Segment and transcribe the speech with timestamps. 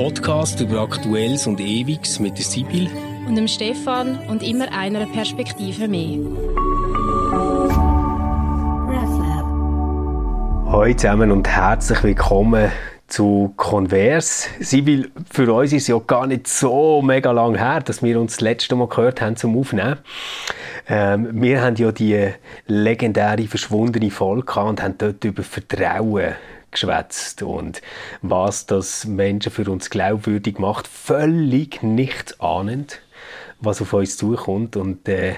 [0.00, 2.88] Podcast über Aktuelles und Ewiges mit der Sibyl
[3.28, 6.20] und dem Stefan und immer einer Perspektive mehr.
[10.72, 12.72] Hallo zusammen und herzlich willkommen
[13.08, 14.48] zu Converse.
[14.60, 18.36] Sibyl, für uns ist es ja gar nicht so mega lang her, dass wir uns
[18.36, 19.98] das letzte Mal gehört haben zum Aufnehmen.
[20.88, 22.30] Ähm, wir haben ja die
[22.66, 26.36] legendäre verschwundene Folge gehabt und haben dort über Vertrauen
[26.70, 27.82] geschwätzt und
[28.22, 33.00] was das Menschen für uns glaubwürdig macht, völlig nichts ahnend,
[33.60, 35.36] was auf uns zukommt und äh,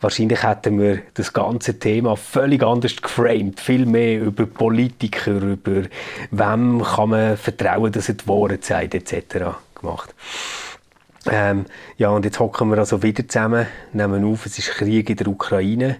[0.00, 5.82] wahrscheinlich hätten wir das ganze Thema völlig anders geframed, viel mehr über Politiker, über
[6.30, 9.56] wem kann man vertrauen, dass er die Wahrheit sagt, etc.
[9.74, 10.14] gemacht.
[11.26, 11.64] Ähm,
[11.96, 15.28] ja, und jetzt hocken wir also wieder zusammen, nehmen auf, es ist Krieg in der
[15.28, 15.96] Ukraine.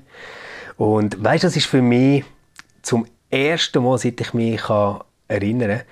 [0.77, 2.25] Und weißt, du, das ist für mich
[2.83, 5.83] zum ersten Mal, seit ich mich kann erinnern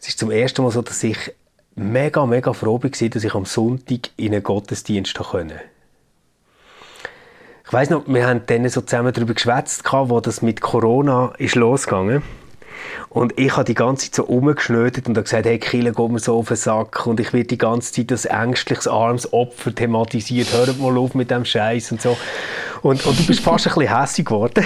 [0.00, 1.18] es ist zum ersten Mal so, dass ich
[1.74, 5.60] mega, mega froh war, dass ich am Sonntag in einen Gottesdienst konnte.
[7.66, 11.56] Ich weiss noch, wir haben dann so zusammen darüber geschwätzt, wo das mit Corona ist
[11.56, 12.22] losgegangen
[13.08, 16.18] und ich habe die ganze Zeit so rumgeschnödet und habe gesagt, hey, Kille, geht mir
[16.18, 17.06] so auf den Sack.
[17.06, 20.52] Und ich werde die ganze Zeit als ängstliches, armes Opfer thematisiert.
[20.52, 22.16] Hört mal auf mit dem Scheiß und so.
[22.82, 24.64] Und, und du bist fast ein bisschen hässlich geworden.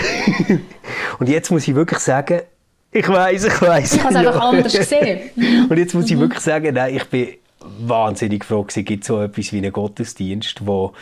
[1.19, 2.43] und jetzt muss ich wirklich sagen,
[2.91, 3.95] ich weiß, ich weiß.
[3.95, 5.31] Ich habe es einfach anders gesehen.
[5.69, 7.29] und jetzt muss ich wirklich sagen, nein, ich bin
[7.61, 10.93] wahnsinnig froh gewesen, gibt so etwas wie einen Gottesdienst, wo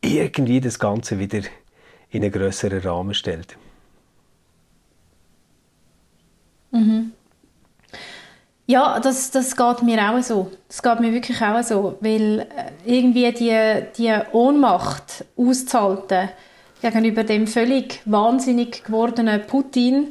[0.00, 1.40] irgendwie das Ganze wieder
[2.10, 3.56] in einen größeren Rahmen stellt.
[6.70, 7.12] Mhm.
[8.66, 10.50] Ja, das, das geht mir auch so.
[10.68, 12.46] Das geht mir wirklich auch so, weil äh,
[12.84, 16.28] irgendwie die, die Ohnmacht auszuhalten
[16.82, 20.08] gegenüber dem völlig wahnsinnig gewordenen Putin,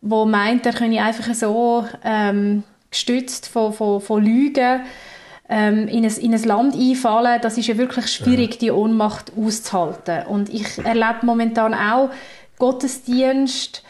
[0.00, 4.80] wo meint, er könne einfach so ähm, gestützt von, von, von Lügen
[5.48, 10.26] ähm, in, ein, in ein Land einfallen, das ist ja wirklich schwierig, die Ohnmacht auszuhalten.
[10.26, 12.10] Und ich erlebe momentan auch
[12.58, 13.82] Gottesdienst,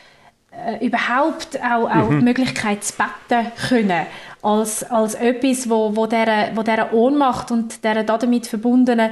[0.67, 2.19] äh, überhaupt auch, auch mhm.
[2.19, 4.07] die Möglichkeit zu beten können,
[4.43, 9.11] als, als etwas, wo, wo, dieser, wo dieser Ohnmacht und dieser damit verbundenen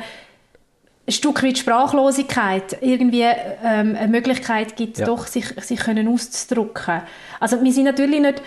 [1.08, 5.06] ein Stück weit Sprachlosigkeit irgendwie ähm, eine Möglichkeit gibt, ja.
[5.06, 7.02] doch sich, sich können auszudrücken.
[7.38, 8.42] Also wir sind natürlich nicht,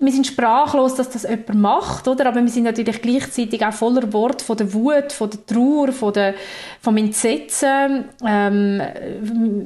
[0.00, 2.26] wir sind sprachlos, dass das jemand macht, oder?
[2.26, 6.12] Aber wir sind natürlich gleichzeitig auch voller Wort von der Wut, von der Trauer, von
[6.12, 6.34] der,
[6.80, 8.06] vom Entsetzen.
[8.26, 8.82] Ähm,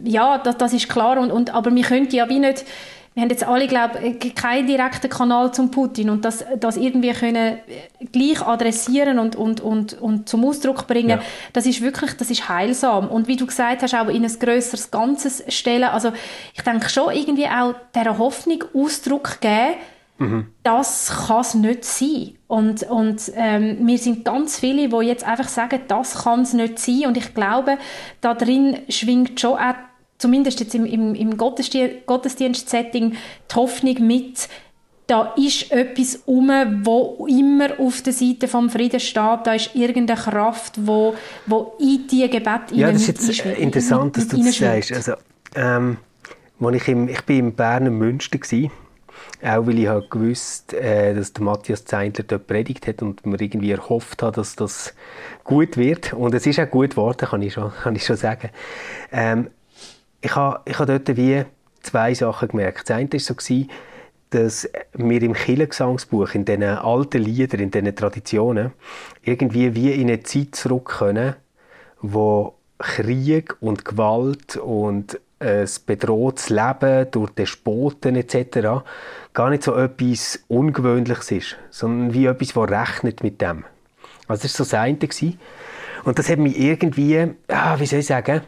[0.04, 1.18] ja, das, das ist klar.
[1.18, 2.66] Und, und, aber wir können ja wie nicht
[3.14, 7.12] wir haben jetzt alle, glaube ich, keinen direkten Kanal zum Putin und das, das irgendwie
[7.12, 7.58] können
[8.12, 11.22] gleich adressieren und, und, und, und zum Ausdruck bringen, ja.
[11.52, 13.08] das ist wirklich, das ist heilsam.
[13.08, 15.84] Und wie du gesagt hast, auch in ein grösseres Ganzes stellen.
[15.84, 16.12] Also
[16.54, 19.76] ich denke schon irgendwie auch dieser Hoffnung Ausdruck geben,
[20.18, 20.46] Mhm.
[20.62, 22.34] Das kann es nicht sein.
[22.46, 26.78] Und, und ähm, wir sind ganz viele, die jetzt einfach sagen, das kann es nicht
[26.78, 27.06] sein.
[27.06, 27.78] Und ich glaube,
[28.20, 29.74] da drin schwingt schon auch
[30.24, 34.48] zumindest jetzt im, im, im Gottesdienst-Setting, die Hoffnung mit,
[35.06, 36.48] da ist etwas um,
[36.82, 39.40] wo immer auf der Seite vom Frieden steht.
[39.44, 41.14] Da ist irgendeine Kraft, wo,
[41.44, 44.92] wo in die Gebet Ja, das ist jetzt interessant, dass du das sagst.
[44.92, 45.12] Also,
[45.54, 45.98] ähm,
[46.72, 48.70] ich, im, ich bin im Berner Münster war,
[49.58, 53.38] auch weil ich halt gewusst äh, dass der Matthias Zeindler dort predigt hat und mir
[53.38, 54.94] irgendwie erhofft hat, dass das
[55.44, 56.14] gut wird.
[56.14, 58.48] Und es ist auch gut geworden, kann ich schon, kann ich schon sagen.
[59.12, 59.50] Ähm,
[60.24, 61.44] ich habe ich ha dort wie
[61.82, 62.88] zwei Sachen gemerkt.
[62.88, 63.34] Das eine war so,
[64.30, 68.72] dass wir im Kirchengesangsbuch, in diesen alten Liedern, in diesen Traditionen,
[69.22, 71.36] irgendwie wie in eine Zeit zurück können,
[72.00, 78.82] wo Krieg und Gewalt und ein bedrohtes Leben durch Despoten etc.
[79.34, 83.64] gar nicht so etwas Ungewöhnliches ist, sondern wie etwas, das rechnet mit dem.
[84.26, 84.98] Also das war so das eine.
[86.04, 88.40] Und das hat mich irgendwie, ah, wie soll ich sagen,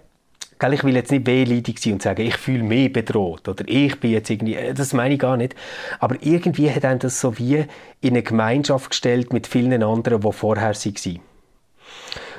[0.72, 4.10] ich will jetzt nicht wehleidig sein und sagen, ich fühle mich bedroht oder ich bin
[4.10, 5.54] jetzt irgendwie, äh, das meine ich gar nicht.
[6.00, 7.66] Aber irgendwie hat einen das so wie
[8.00, 11.20] in eine Gemeinschaft gestellt mit vielen anderen, die vorher waren.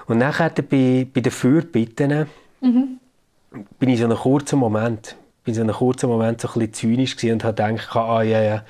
[0.07, 2.27] Und nachher bei, bei den Fürbitten
[2.61, 2.99] mhm.
[3.77, 7.23] bin ich so einen kurzen Moment, bin so einen kurzen Moment so ein bisschen zynisch
[7.23, 8.63] und habe gedacht, ah ja, ja,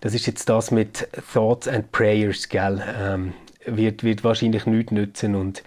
[0.00, 2.82] das ist jetzt das mit Thoughts and Prayers, gell?
[2.98, 3.34] Ähm,
[3.66, 5.62] wird, wird wahrscheinlich nichts nützen und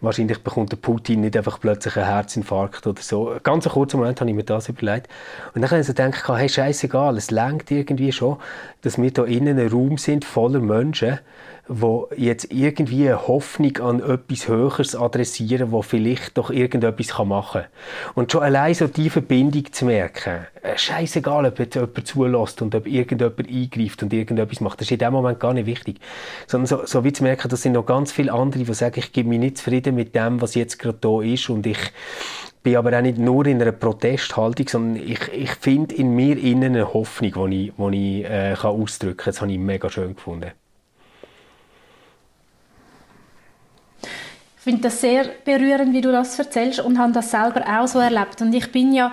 [0.00, 3.36] wahrscheinlich bekommt der Putin nicht einfach plötzlich einen Herzinfarkt oder so.
[3.42, 5.08] Ganz einen kurzen Moment habe ich mir das überlegt.
[5.54, 8.36] Und dann habe ich so gedacht, hey, scheißegal, es lenkt irgendwie schon,
[8.82, 11.18] dass wir hier innen ein Raum sind voller Menschen,
[11.72, 17.70] wo jetzt irgendwie eine Hoffnung an etwas Höheres adressieren, wo vielleicht doch irgendetwas machen kann.
[18.14, 22.74] Und schon allein so die Verbindung zu merken, äh, scheißegal, ob jetzt jemand zulässt und
[22.74, 26.00] ob irgendjemand eingreift und irgendetwas macht, das ist in dem Moment gar nicht wichtig.
[26.48, 29.12] Sondern so, so wie zu merken, das sind noch ganz viele andere, die sagen, ich
[29.12, 31.78] gebe mich nicht zufrieden mit dem, was jetzt gerade da ist und ich
[32.64, 36.74] bin aber auch nicht nur in einer Protesthaltung, sondern ich, ich finde in mir innen
[36.74, 39.32] eine Hoffnung, die ich, die ich äh, kann ausdrücken kann.
[39.32, 40.50] Das habe ich mega schön gefunden.
[44.70, 48.40] Finde das sehr berührend, wie du das erzählst und habe das selber auch so erlebt.
[48.40, 49.12] Und ich bin ja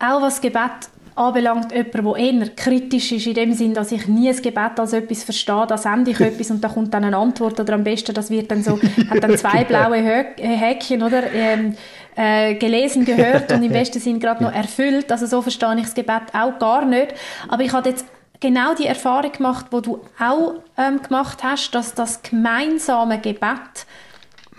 [0.00, 4.28] auch was Gebet anbelangt, jemand, der eher kritisch ist, in dem Sinn, dass ich nie
[4.28, 7.60] ein Gebet als etwas verstehe, da sende ich etwas und da kommt dann eine Antwort
[7.60, 8.78] oder am besten, das wird dann so,
[9.10, 9.98] hat dann zwei blaue
[10.36, 11.76] Häkchen, oder, ähm,
[12.16, 15.12] äh, gelesen, gehört und im besten Sinn gerade noch erfüllt.
[15.12, 17.14] Also so verstehe ich das Gebet auch gar nicht.
[17.48, 18.04] Aber ich habe jetzt
[18.40, 23.86] genau die Erfahrung gemacht, wo du auch ähm, gemacht hast, dass das gemeinsame Gebet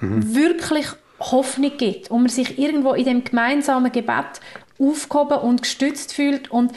[0.02, 0.36] mhm.
[0.36, 0.88] wirklich
[1.20, 4.40] Hoffnung gibt und man sich irgendwo in dem gemeinsamen Gebet
[4.80, 6.72] aufgehoben und gestützt fühlt und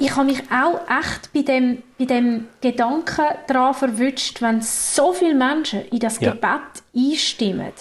[0.00, 5.34] ich habe mich auch echt bei dem, bei dem Gedanken daran verwünscht, wenn so viele
[5.34, 6.32] Menschen in das ja.
[6.32, 7.72] Gebet einstimmen,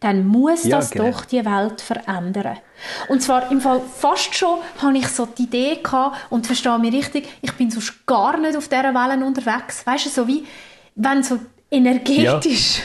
[0.00, 1.10] dann muss ja, das genau.
[1.10, 2.58] doch die Welt verändern.
[3.08, 6.92] Und zwar im Fall fast schon habe ich so die Idee gehabt, und verstehe mich
[6.92, 9.86] richtig, ich bin sonst gar nicht auf dieser Wellen unterwegs.
[9.86, 10.44] Weißt du, so wie,
[10.94, 11.38] wenn so
[11.70, 12.84] energetisch ja.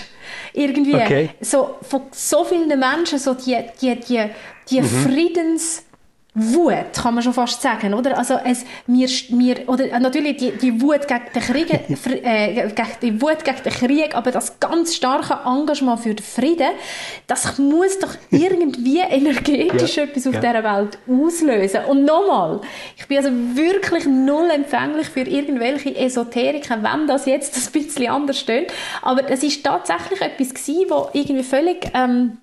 [0.54, 1.30] Irgendwie okay.
[1.42, 4.30] so von so vielen Menschen so die, die, die,
[4.70, 4.86] die mhm.
[4.86, 5.84] Friedens
[6.40, 8.16] Wut, kann man schon fast sagen, oder?
[8.16, 12.88] Also es, mir, mir, oder äh, natürlich die, die Wut gegen den Krieg, äh, gegen,
[13.02, 16.70] die Wut gegen den Krieg, aber das ganz starke Engagement für den Frieden,
[17.26, 20.04] das muss doch irgendwie energetisch ja.
[20.04, 20.40] etwas auf ja.
[20.42, 21.86] dieser Welt auslösen.
[21.86, 22.62] Und nochmal,
[22.96, 28.40] ich bin also wirklich null empfänglich für irgendwelche Esoteriker, wenn das jetzt ein bisschen anders
[28.40, 28.72] steht.
[29.02, 32.38] Aber es ist tatsächlich etwas gewesen, wo irgendwie völlig, ähm,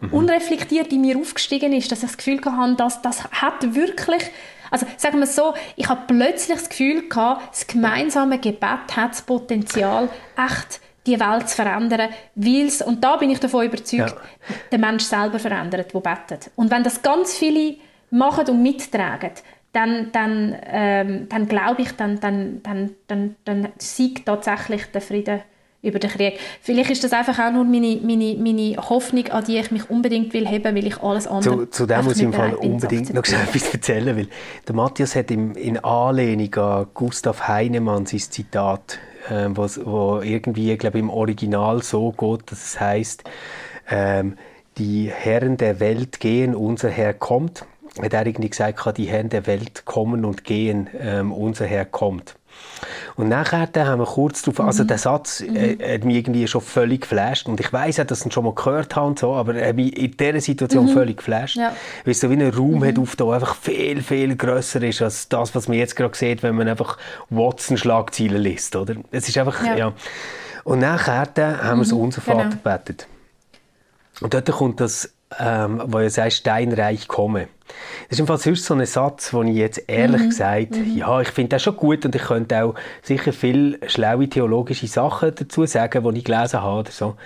[0.00, 0.12] mhm.
[0.12, 4.22] unreflektiert in mir aufgestiegen ist, dass ich das Gefühl hatte, dass das hat wirklich,
[4.70, 9.10] also sagen wir es so, ich habe plötzlich das Gefühl gehabt, das gemeinsame Gebet hat
[9.10, 14.16] das Potenzial, echt die Welt zu verändern, weil es, und da bin ich davon überzeugt,
[14.16, 14.54] ja.
[14.70, 16.50] der Mensch selber verändert, der betet.
[16.54, 17.76] Und wenn das ganz viele
[18.10, 19.32] machen und mittragen,
[19.72, 25.42] dann, dann, ähm, dann glaube ich, dann, dann, dann, dann, dann siegt tatsächlich der Frieden
[25.88, 26.38] über den Krieg.
[26.60, 30.32] Vielleicht ist das einfach auch nur meine, meine, meine Hoffnung, an die ich mich unbedingt
[30.32, 33.24] will heben, weil ich alles andere Zu, zu dem muss ich im Fall unbedingt noch
[33.24, 34.28] etwas erzählen, weil
[34.66, 38.98] der Matthias hat im, in Anlehnung an Gustav Heinemann sein Zitat,
[39.28, 43.24] äh, was, wo irgendwie, glaube im Original so geht, dass es heißt,
[43.90, 44.36] ähm,
[44.78, 47.64] die Herren der Welt gehen, unser Herr kommt.
[48.00, 52.37] Hat er irgendwie gesagt, die Herren der Welt kommen und gehen, ähm, unser Herr kommt.
[53.16, 54.88] Und nachher haben wir kurz darauf, also mhm.
[54.88, 55.92] der Satz äh, mhm.
[55.92, 58.54] hat mich irgendwie schon völlig geflasht und ich weiß auch, dass ich ihn schon mal
[58.54, 60.90] gehört habe so, aber er hat mich in dieser Situation mhm.
[60.90, 61.72] völlig geflasht, ja.
[62.04, 62.84] weil es so wie ein Raum mhm.
[62.84, 66.42] hat auf da einfach viel, viel grösser ist als das, was man jetzt gerade sieht,
[66.42, 66.96] wenn man einfach
[67.30, 68.94] Watson-Schlagzeilen liest, oder?
[69.10, 69.76] Es ist einfach, ja.
[69.76, 69.92] ja.
[70.64, 71.26] Und nachher
[71.62, 71.98] haben wir es mhm.
[71.98, 72.56] unser Vater genau.
[72.56, 73.08] gebetet.
[74.20, 77.48] Und dort kommt das ähm, wo er sagt, Steinreich komme.
[77.66, 80.28] Das ist jedenfalls sonst so ein Satz, wo ich jetzt ehrlich mhm.
[80.28, 80.96] gesagt, mhm.
[80.96, 85.34] ja, ich finde das schon gut und ich könnte auch sicher viele schlaue theologische Sachen
[85.34, 87.16] dazu sagen, die ich gelesen habe oder so.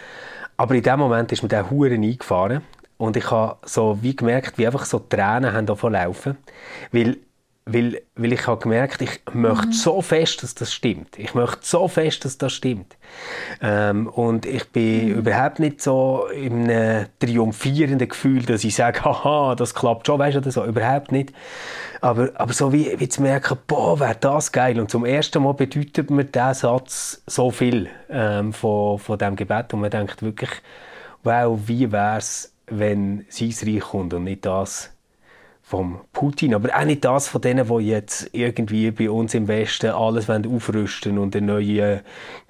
[0.57, 2.63] Aber in dem Moment ist mir der Huren eingefahren
[2.99, 6.37] und ich habe so wie gemerkt, wie einfach so Tränen haben laufen,
[6.91, 7.17] weil
[7.65, 9.73] weil, weil ich habe gemerkt, ich möchte mhm.
[9.73, 11.17] so fest, dass das stimmt.
[11.17, 12.97] Ich möchte so fest, dass das stimmt.
[13.61, 15.19] Ähm, und ich bin mhm.
[15.19, 20.37] überhaupt nicht so in einem triumphierenden Gefühl, dass ich sage, haha, das klappt schon, weißt
[20.37, 20.65] du, oder so.
[20.65, 21.33] Überhaupt nicht.
[22.01, 24.81] Aber, aber so wie, wie zu merken, boah, wäre das geil.
[24.81, 29.73] Und zum ersten Mal bedeutet mir dieser Satz so viel ähm, von, von diesem Gebet.
[29.73, 30.51] Und man denkt wirklich,
[31.23, 34.91] wow, wie wäre es, wenn sein Reich kommt und nicht das,
[35.73, 39.91] vom Putin, aber auch nicht das von denen, die jetzt irgendwie bei uns im Westen
[39.91, 42.01] alles aufrüsten und einen neuen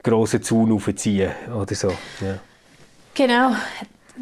[0.03, 1.91] grossen Zaun aufziehen oder so.
[2.21, 2.41] Ja.
[3.15, 3.55] Genau.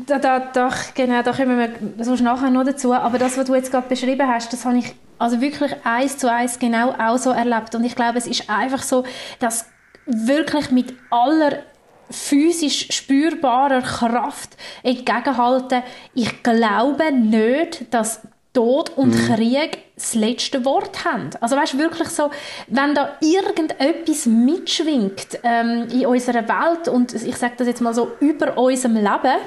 [0.07, 1.59] Da, da, da, genau, da kommen
[1.97, 2.93] wir sonst nachher noch dazu.
[2.93, 6.31] Aber das, was du jetzt gerade beschrieben hast, das habe ich also wirklich eins zu
[6.31, 7.75] eins genau auch so erlebt.
[7.75, 9.05] Und ich glaube, es ist einfach so,
[9.39, 9.65] dass
[10.05, 11.63] wirklich mit aller
[12.11, 15.83] physisch spürbarer Kraft entgegenhalten.
[16.13, 18.21] Ich glaube nicht, dass
[18.53, 19.35] Tod und mhm.
[19.35, 21.31] Krieg das letzte Wort haben.
[21.41, 22.31] Also weißt wirklich so,
[22.67, 28.13] wenn da irgendetwas mitschwingt ähm, in unserer Welt und ich sage das jetzt mal so
[28.21, 29.39] über unserem Leben,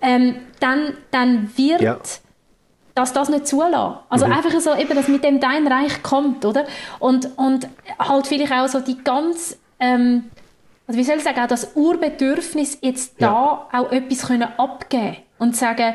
[0.00, 1.98] ähm, dann, dann wird ja.
[2.94, 3.98] dass das nicht zulassen.
[4.10, 4.32] Also mhm.
[4.32, 6.66] einfach so eben, dass mit dem dein Reich kommt, oder?
[6.98, 10.30] Und, und halt vielleicht auch so die ganz ähm,
[10.86, 13.28] also wie soll ich sagen, auch das Urbedürfnis, jetzt ja.
[13.70, 15.94] da auch etwas können abgeben und sagen,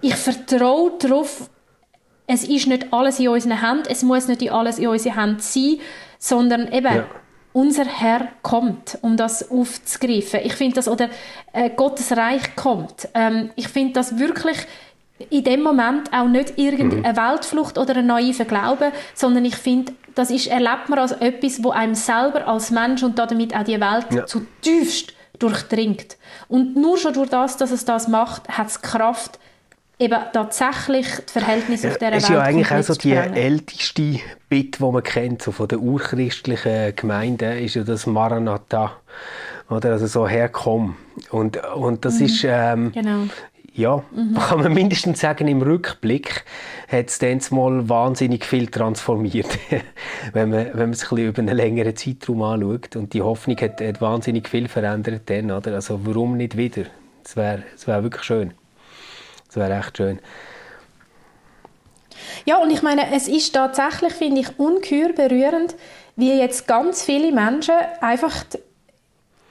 [0.00, 1.48] ich vertraue darauf,
[2.26, 5.76] es ist nicht alles in unseren Händen, es muss nicht alles in unseren Händen sein,
[6.18, 7.06] sondern eben, ja.
[7.52, 10.40] unser Herr kommt, um das aufzugreifen.
[10.42, 11.10] Ich finde das, oder
[11.52, 13.08] äh, Gottes Reich kommt.
[13.14, 14.58] Ähm, ich finde das wirklich
[15.30, 17.16] in dem Moment auch nicht irgendeine mhm.
[17.16, 21.70] Weltflucht oder ein naiver Glaube, sondern ich finde, das ist, erlebt man als etwas, wo
[21.70, 24.26] einem selber als Mensch und damit auch die Welt ja.
[24.26, 26.16] zutiefst durchdringt.
[26.48, 29.38] Und nur schon durch das, dass es das macht, hat es Kraft,
[29.98, 33.12] eben tatsächlich die Verhältnisse ja, auf dieser Welt zu ist ja eigentlich auch so die
[33.12, 38.92] älteste Bitte, die man kennt, so von den urchristlichen Gemeinden, ist ja das Maranatha.
[39.70, 39.92] Oder?
[39.92, 40.96] Also so herkommen.
[41.30, 42.26] Und, und das mhm.
[42.26, 43.24] ist ähm, genau.
[43.76, 44.34] Ja, mhm.
[44.34, 46.44] kann man mindestens sagen, im Rückblick
[46.86, 49.58] hat es dann mal wahnsinnig viel transformiert,
[50.32, 52.94] wenn man, wenn man es ein über einen längeren Zeitraum anschaut.
[52.94, 55.74] Und die Hoffnung hat, hat wahnsinnig viel verändert dann, oder?
[55.74, 56.84] Also warum nicht wieder?
[57.24, 58.54] Es wäre wär wirklich schön.
[59.54, 60.18] Es wäre echt schön.
[62.44, 65.76] Ja, und ich meine, es ist tatsächlich, finde ich, ungeheuer berührend,
[66.16, 68.34] wie jetzt ganz viele Menschen einfach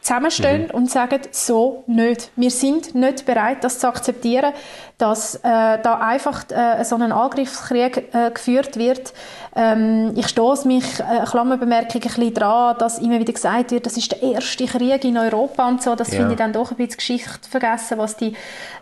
[0.03, 0.71] zusammenstehen mhm.
[0.71, 2.29] und sagen, so nicht.
[2.35, 4.53] Wir sind nicht bereit, das zu akzeptieren,
[4.97, 9.13] dass äh, da einfach äh, so ein Angriffskrieg äh, geführt wird.
[9.55, 13.95] Ähm, ich stoße mich, äh, Klammerbemerkung, ein bisschen dran, dass immer wieder gesagt wird, das
[13.95, 15.95] ist der erste Krieg in Europa und so.
[15.95, 16.17] Das ja.
[16.17, 18.35] finde ich dann doch ein bisschen Geschichte vergessen, was die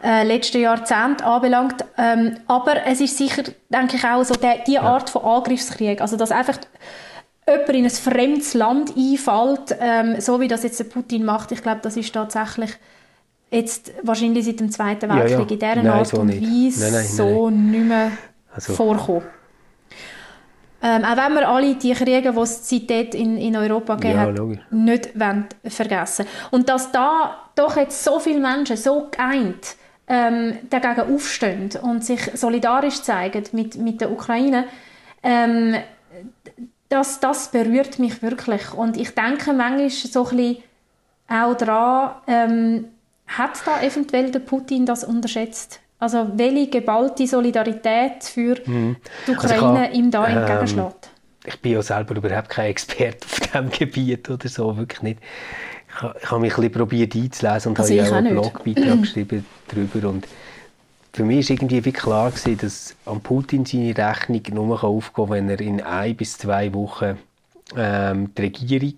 [0.03, 1.85] äh, letzten Jahrzehnte anbelangt.
[1.97, 5.19] Ähm, aber es ist sicher, denke ich, auch so der, die Art ja.
[5.19, 6.01] von Angriffskrieg.
[6.01, 6.57] Also, dass einfach
[7.48, 11.62] jemand in ein fremdes Land einfällt, ähm, so wie das jetzt der Putin macht, ich
[11.62, 12.71] glaube, das ist tatsächlich
[13.50, 15.74] jetzt wahrscheinlich seit dem Zweiten Weltkrieg ja, ja.
[15.74, 18.12] in dieser nein, Art so und Weise nein, nein, so nicht mehr
[18.53, 18.74] also.
[18.74, 19.25] vorkommen.
[20.83, 24.25] Ähm, auch wenn wir alle die Kriege, die es seitdem in, in Europa gegeben ja,
[24.25, 29.75] hat, nicht wollen vergessen Und dass da doch jetzt so viele Menschen so geeint
[30.07, 34.65] ähm, dagegen aufstehen und sich solidarisch zeigen mit, mit der Ukraine,
[35.21, 35.75] ähm,
[36.91, 38.74] das, das berührt mich wirklich.
[38.74, 40.63] Und ich denke manchmal so ein bisschen
[41.27, 42.86] auch daran, ähm,
[43.27, 45.79] hat da eventuell der Putin das unterschätzt?
[46.00, 48.98] Also welche geballte Solidarität für mhm.
[49.27, 51.10] die also Ukraine also ihm da ähm, entgegenschlägt?
[51.45, 55.19] Ich bin ja selber überhaupt kein Experte auf diesem Gebiet oder so, wirklich nicht.
[55.88, 59.01] Ich, ich habe mich ein bisschen probiert einzulesen und also habe ja auch einen Blogbeitrag
[59.01, 60.27] geschrieben darüber und
[61.13, 65.30] für mich war irgendwie wie klar, gewesen, dass an Putin seine Rechnung nur aufgehen kann,
[65.30, 67.18] wenn er in ein bis zwei Wochen
[67.75, 68.96] ähm, die Regierung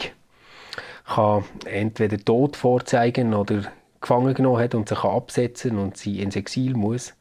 [1.06, 3.64] kann entweder tot vorzeigen oder
[4.00, 7.14] gefangen genommen hat und sich absetzen und sie ins Exil muss.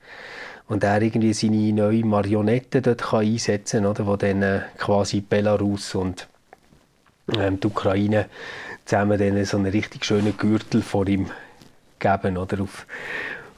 [0.69, 5.95] Und er irgendwie seine neue Marionette dort kann einsetzen kann, wo dann äh, quasi Belarus
[5.95, 6.29] und
[7.37, 8.27] ähm, die Ukraine
[8.85, 11.31] zusammen dann so einen richtig schönen Gürtel vor ihm
[11.99, 12.87] geben, oder auf,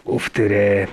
[0.05, 0.87] auf der äh,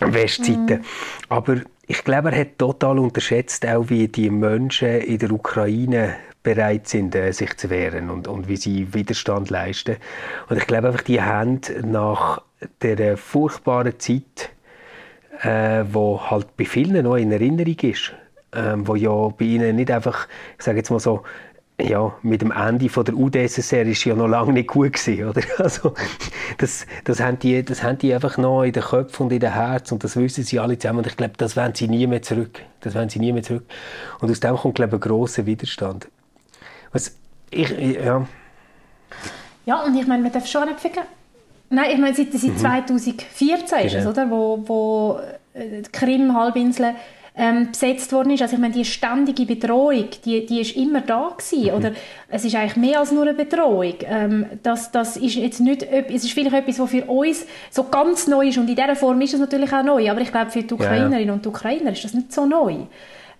[0.00, 0.78] Westseite.
[0.78, 0.84] Mhm.
[1.28, 6.88] Aber ich glaube, er hat total unterschätzt, auch wie die Menschen in der Ukraine bereit
[6.88, 9.96] sind, äh, sich zu wehren und, und wie sie Widerstand leisten.
[10.48, 12.42] Und ich glaube einfach, die haben nach
[12.82, 14.50] der furchtbaren Zeit,
[15.42, 18.12] äh, wo halt bei vielen noch in Erinnerung ist,
[18.54, 21.22] ähm, wo ja bei ihnen nicht einfach, ich sage jetzt mal so,
[21.80, 25.42] ja, mit dem Ende von der UdSSR ist ja noch lange nicht gut gewesen, oder?
[25.58, 25.94] Also,
[26.58, 29.52] das, das, haben die, das haben die einfach noch in den Köpfen und in den
[29.52, 32.22] Herzen und das wissen sie alle zusammen und ich glaube, das wollen sie nie mehr
[32.22, 32.60] zurück.
[32.80, 33.64] Das wollen sie nie mehr zurück.
[34.20, 36.08] Und aus dem kommt, glaube ich, ein grosser Widerstand.
[36.92, 37.16] Was,
[37.50, 38.24] ich, ja.
[39.66, 41.08] Ja, und ich meine, man darf schon nicht vergessen,
[41.70, 42.58] Nein, ich meine, seit, seit mhm.
[42.58, 44.10] 2014 ist es, genau.
[44.10, 44.30] oder?
[44.30, 45.20] Wo, wo
[45.54, 46.94] äh, die Krim-Halbinsel
[47.36, 48.42] ähm, besetzt worden ist.
[48.42, 51.70] Also ich meine, die ständige Bedrohung, die, die ist immer da gewesen.
[51.70, 51.76] Mhm.
[51.76, 51.92] Oder
[52.28, 53.94] es ist eigentlich mehr als nur eine Bedrohung.
[54.04, 58.28] Ähm, das, das ist jetzt nicht, es ist vielleicht etwas, was für uns so ganz
[58.28, 60.08] neu ist und in dieser Form ist es natürlich auch neu.
[60.10, 62.76] Aber ich glaube, für die Ukrainerinnen ja, und die Ukrainer ist das nicht so neu.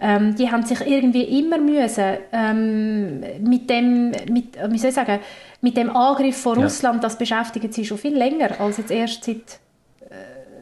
[0.00, 5.20] Ähm, die haben sich irgendwie immer müssen ähm, mit dem, mit, wie soll ich sagen,
[5.60, 7.02] mit dem Angriff von Russland, ja.
[7.02, 9.60] das beschäftigt sie schon viel länger als jetzt erst seit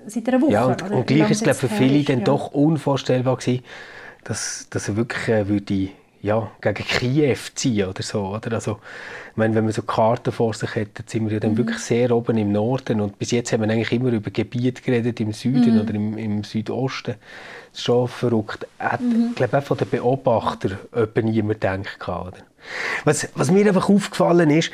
[0.06, 0.52] seit einer Woche.
[0.52, 2.25] Ja, und, und gleich ist es für viele ist, dann ja.
[2.25, 3.64] doch unvorstellbar gewesen,
[4.25, 5.88] dass, dass er wirklich äh, würde,
[6.23, 8.26] ja, gegen Kiew ziehen oder so.
[8.26, 8.52] Oder?
[8.52, 8.78] Also,
[9.32, 11.59] ich meine, wenn man so Karten vor sich hat, dann sind wir ja dann mhm.
[11.59, 15.18] wirklich sehr oben im Norden und bis jetzt haben wir eigentlich immer über Gebiete geredet
[15.21, 15.80] im Süden mhm.
[15.80, 17.14] oder im, im Südosten.
[17.71, 18.66] Das ist schon verrückt.
[18.78, 19.28] Hat, mhm.
[19.30, 20.78] Ich glaube auch von den Beobachtern
[21.25, 22.09] niemand gedacht.
[22.09, 22.32] Oder?
[23.04, 24.71] Was, was mir einfach aufgefallen ist,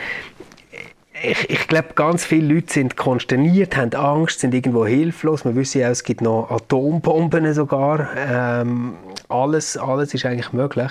[1.22, 5.44] ich, ich glaube, ganz viele Leute sind konsterniert, haben Angst, sind irgendwo hilflos.
[5.44, 8.08] Wir wissen ja, es gibt noch Atombomben sogar.
[8.16, 8.94] Ähm,
[9.28, 10.90] alles, alles ist eigentlich möglich.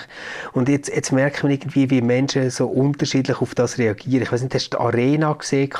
[0.52, 4.22] Und jetzt, jetzt merkt man irgendwie, wie Menschen so unterschiedlich auf das reagieren.
[4.22, 5.70] Ich weiß nicht, hast du die Arena gesehen?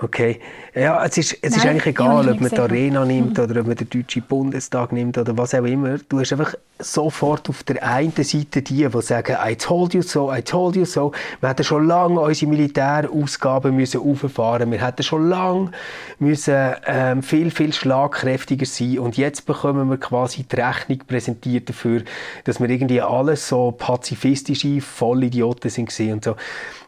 [0.00, 0.38] Okay.
[0.74, 3.44] Ja, es ist, es Nein, ist eigentlich egal, ob man die Arena nimmt mhm.
[3.44, 5.98] oder ob man den Deutschen Bundestag nimmt oder was auch immer.
[6.08, 10.32] Du hast einfach sofort auf der einen Seite die, die sagen, I told you so,
[10.32, 11.10] I told you so.
[11.40, 15.72] Wir hätten schon lange unsere Militärausgaben müssen auffahren Wir hätten schon lange
[16.20, 22.02] müssen, ähm, viel, viel schlagkräftiger sein und jetzt bekommen wir quasi die Rechnung präsentiert dafür,
[22.44, 26.36] dass wir irgendwie alles so pazifistische Vollidioten sind und so.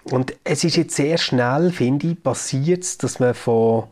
[0.04, 3.84] Und es ist jetzt sehr schnell, finde ich, passiert, dass man von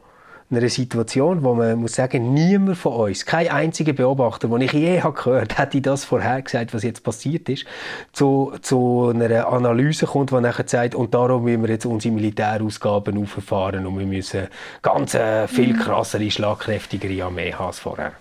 [0.50, 5.00] einer Situation, wo man muss sagen, niemand von uns, kein einziger Beobachter, den ich je
[5.02, 7.66] habe gehört, hätte das vorhergesagt, was jetzt passiert ist,
[8.12, 13.22] zu, zu einer Analyse kommt, die nachher sagt, und darum müssen wir jetzt unsere Militärausgaben
[13.22, 14.48] auffahren und wir müssen
[14.80, 15.80] ganz äh, viel mhm.
[15.80, 18.12] krassere, schlagkräftigere Armee haben als vorher.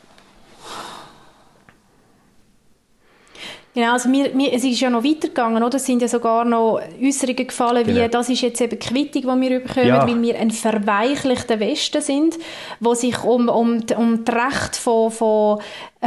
[3.77, 5.75] Genau, also wir, wir, es ist ja noch weitergegangen, oder?
[5.75, 8.05] Es sind ja sogar noch Äußerungen gefallen, genau.
[8.05, 10.07] wie das ist jetzt eben die Quittung, die wir bekommen, ja.
[10.07, 12.39] weil wir ein verweichlichter Westen sind,
[12.79, 15.59] wo sich um, um, um das Recht von, von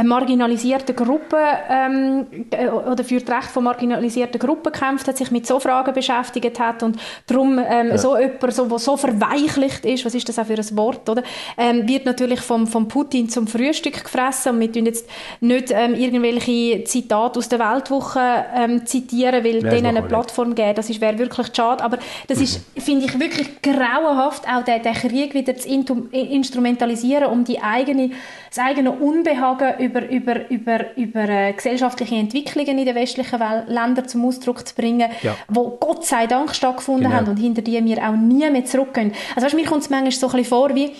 [0.03, 5.45] marginalisierten Gruppen ähm, äh, oder für das Recht von marginalisierten Gruppen gekämpft hat, sich mit
[5.45, 6.97] so Fragen beschäftigt hat und
[7.27, 7.97] darum ähm, ja.
[7.97, 11.23] so jemand, so, so verweichlicht ist, was ist das auch für ein Wort, oder?
[11.57, 15.09] Ähm, wird natürlich vom, vom Putin zum Frühstück gefressen und wir tun jetzt
[15.41, 20.89] nicht ähm, irgendwelche Zitate aus der Weltwoche ähm, zitieren, weil denen eine Plattform geben, das
[20.99, 22.43] wäre wirklich schade, aber das mhm.
[22.43, 25.69] ist, finde ich, wirklich grauenhaft, auch den, den Krieg wieder zu
[26.11, 28.11] instrumentalisieren, um die eigene,
[28.49, 34.25] das eigene Unbehagen über, über, über, über äh, gesellschaftliche Entwicklungen in den westlichen Ländern zum
[34.25, 35.35] Ausdruck zu bringen, ja.
[35.47, 37.15] wo Gott sei Dank stattgefunden genau.
[37.15, 39.13] haben und hinter die wir auch nie mehr zurückgehen.
[39.35, 40.91] Also weißt, mir kommt es manchmal so ein bisschen vor, wie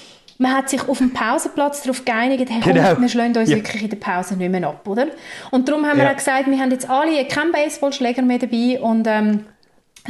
[0.42, 3.00] man hat sich auf dem Pausenplatz darauf geeinigt, hey, komm, genau.
[3.00, 3.58] wir schlagen uns ja.
[3.58, 5.08] wirklich in der Pause nicht mehr ab, oder?
[5.52, 9.06] Und darum haben wir auch gesagt, wir haben jetzt alle keinen Baseballschläger mehr dabei und
[9.08, 9.46] ähm,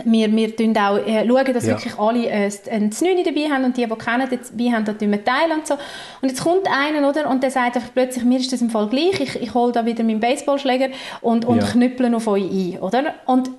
[0.05, 1.71] wir, wir schauen auch äh, schauen, dass ja.
[1.71, 5.23] wirklich alle äh, ein Znüni dabei haben und die, die kennen, dabei haben, da wir
[5.25, 5.73] teilen und so.
[6.21, 8.87] Und jetzt kommt einer, oder, und der sagt einfach plötzlich, mir ist das im Fall
[8.87, 11.67] gleich, ich, ich hole da wieder meinen Baseballschläger und, und ja.
[11.67, 13.15] knüppeln auf euch ein, oder?
[13.25, 13.51] Und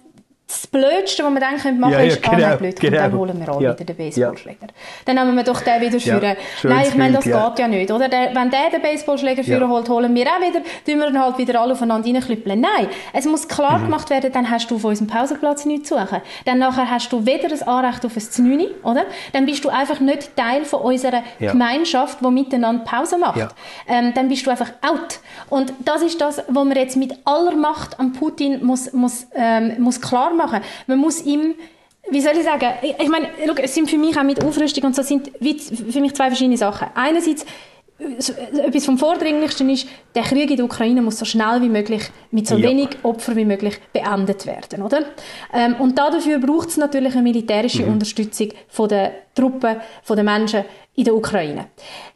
[0.53, 2.97] das Blödste, was man dann machen könnte, ja, ist, ja, genau, ah, blöd, genau.
[2.97, 3.73] dann holen wir alle ja.
[3.73, 4.67] wieder den Baseballschläger.
[5.05, 6.37] Dann nehmen wir doch den wieder führen.
[6.63, 8.09] Nein, ich meine, das Bild, geht ja nicht, oder?
[8.09, 11.39] Der, wenn der den Baseballschläger führen holt, holen wir auch wieder, tun wir dann halt
[11.39, 12.61] wieder alle aufeinander reinklüppeln.
[12.61, 13.85] Nein, es muss klar mhm.
[13.85, 16.21] gemacht werden, dann hast du auf unserem Pausenplatz nichts zu suchen.
[16.45, 19.05] Dann nachher hast du weder das Anrecht auf ein Znüni, oder?
[19.33, 23.55] Dann bist du einfach nicht Teil von unserer Gemeinschaft, die miteinander Pause macht.
[23.89, 25.21] Ähm, dann bist du einfach out.
[25.49, 29.77] Und das ist das, was man jetzt mit aller Macht an Putin muss, muss, ähm,
[29.79, 30.42] muss klar machen.
[30.87, 31.55] Man muss ihm
[32.11, 33.29] wie soll ich sagen, ich meine,
[33.63, 36.89] es sind für mich auch mit Aufrüstung und so sind für mich zwei verschiedene Sachen.
[36.95, 37.47] Einerseits
[37.99, 42.47] etwas vom Vordringlichsten ist, der Krieg in der Ukraine muss so schnell wie möglich mit
[42.47, 42.69] so ja.
[42.69, 45.05] wenig Opfern wie möglich beendet werden, oder?
[45.53, 47.93] Ähm, und dafür braucht es natürlich eine militärische mhm.
[47.93, 51.67] Unterstützung von der Truppen, von den Menschen in der Ukraine.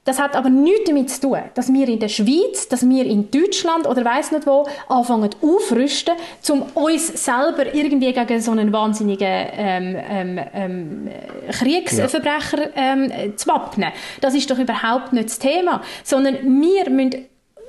[0.05, 3.31] Das hat aber nichts damit zu tun, dass wir in der Schweiz, dass wir in
[3.31, 6.15] Deutschland oder weiß nicht wo anfangen aufrüsten,
[6.51, 11.11] um uns selber irgendwie gegen so einen wahnsinnigen ähm, ähm, ähm,
[11.51, 13.93] Kriegsverbrecher ähm, zu wappnen.
[14.21, 17.27] Das ist doch überhaupt nicht das Thema, sondern wir müssen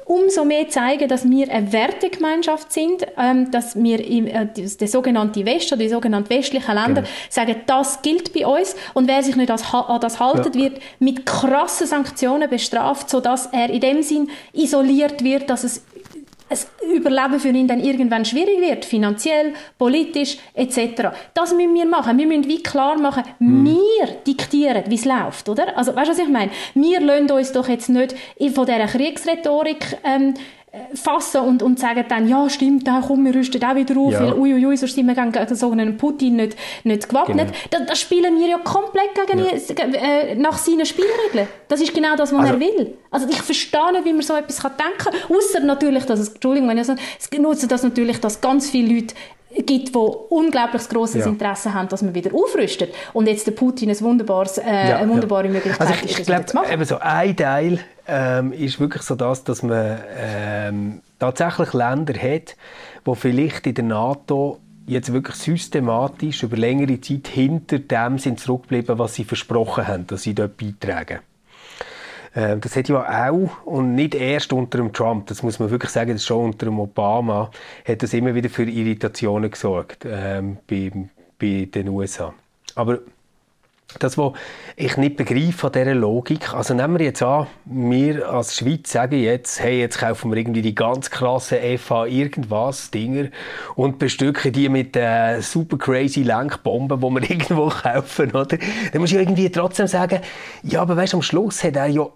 [0.08, 5.46] umso mehr zeigen, dass wir eine Wertegemeinschaft sind, ähm, dass wir im, äh, der sogenannte
[5.46, 7.13] West oder die sogenannten westlichen Länder genau.
[7.30, 10.62] sagen, das gilt bei uns und wer sich nicht an das haltet, ja.
[10.62, 15.84] wird mit krassen Sanktionen bestraft, sodass er in dem Sinn isoliert wird, dass es
[16.50, 21.10] das Überleben für ihn dann irgendwann schwierig wird, finanziell, politisch etc.
[21.34, 22.18] Das müssen wir machen.
[22.18, 23.66] Wir müssen wie klar machen, hm.
[23.66, 25.78] wir diktieren, wie es läuft, oder?
[25.78, 26.52] Also, weißt du, was ich meine?
[26.74, 28.16] Wir lassen uns doch jetzt nicht
[28.54, 30.34] von dieser Kriegsrhetorik ähm,
[30.94, 34.22] fassen und, und sagen dann, ja stimmt, da komm, wir rüsten auch wieder auf, ja.
[34.22, 37.48] weil uiuiui, ui, sonst sind wir gegen den sogenannten Putin nicht, nicht gewappnet.
[37.48, 37.58] Genau.
[37.72, 40.00] Das, das, spielen wir ja komplett gegen ja.
[40.00, 41.48] Äh, nach seinen Spielregeln.
[41.68, 42.94] Das ist genau das, was also, er will.
[43.12, 46.30] Also ich verstehe nicht, wie man so etwas kann denken kann, außer natürlich, dass es,
[46.30, 49.16] Entschuldigung, wenn ich so, es nutzt das natürlich, dass ganz viele Leute
[49.66, 51.32] gibt, die unglaublich grosses ja.
[51.32, 52.94] Interesse haben, dass man wieder aufrüstet.
[53.13, 56.26] Und jetzt der Putin ein wunderbares, äh, ja, eine wunderbare Möglichkeit also ich, ist, das
[56.28, 56.74] glaub, zu machen.
[56.74, 62.56] Eben so ein Teil ähm, ist wirklich so das, dass man ähm, tatsächlich Länder hat,
[63.06, 68.98] wo vielleicht in der NATO jetzt wirklich systematisch über längere Zeit hinter dem sind zurückgeblieben,
[68.98, 71.20] was sie versprochen haben, dass sie dort beitragen.
[72.36, 75.91] Ähm, das hat ja auch, und nicht erst unter dem Trump, das muss man wirklich
[75.91, 77.52] sagen, das schon unter dem Obama,
[77.86, 80.91] hat das immer wieder für Irritationen gesorgt ähm, bei,
[81.39, 82.34] bei den USA.
[82.76, 83.00] Aber
[84.00, 84.34] das, was
[84.76, 89.17] ich nicht begreife von dieser Logik, also nehmen wir jetzt an, wir als Schweiz sagen
[89.17, 93.30] jetzt, hey, jetzt kaufen wir irgendwie die ganz krassen FH irgendwas Dinger
[93.76, 98.58] und bestücken die mit äh, super crazy Lenkbomben, die wir irgendwo kaufen, oder?
[98.58, 100.19] Dann muss ich irgendwie trotzdem sagen,
[100.63, 102.08] ja, aber weißt, am Schluss hat er ja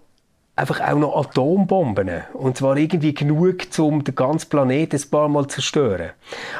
[0.54, 2.22] einfach auch noch Atombomben.
[2.34, 6.10] Und zwar irgendwie genug, um den ganzen Planeten ein paar Mal zu zerstören.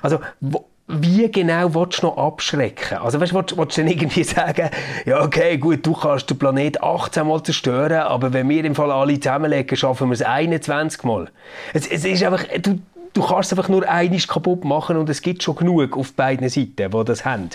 [0.00, 2.98] Also, wo, wie genau willst du noch abschrecken?
[2.98, 4.70] Also weißt, willst, willst du dann irgendwie sagen,
[5.06, 8.90] ja okay, gut, du kannst den Planet 18 Mal zerstören, aber wenn wir im Fall
[8.90, 11.28] alle zusammenlegen, schaffen wir es 21 Mal.
[11.72, 12.80] Es, es ist einfach, du,
[13.14, 16.48] du kannst es einfach nur einiges kaputt machen und es gibt schon genug auf beiden
[16.48, 17.50] Seiten, die das haben.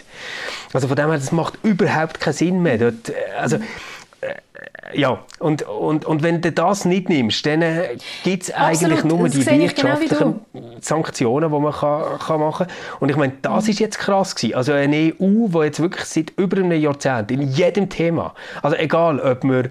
[0.73, 2.77] Also von dem her, das macht überhaupt keinen Sinn mehr.
[2.77, 3.61] Dort, also, äh,
[4.93, 9.27] ja, und, und, und wenn du das nicht nimmst, dann äh, gibt es eigentlich nur
[9.27, 12.75] die genau wirtschaftlichen genau Sanktionen, die man kann, kann machen kann.
[12.99, 13.69] Und ich meine, das mhm.
[13.71, 14.55] ist jetzt krass gewesen.
[14.55, 19.19] Also eine EU, die jetzt wirklich seit über einem Jahrzehnt in jedem Thema, also egal,
[19.19, 19.69] ob wir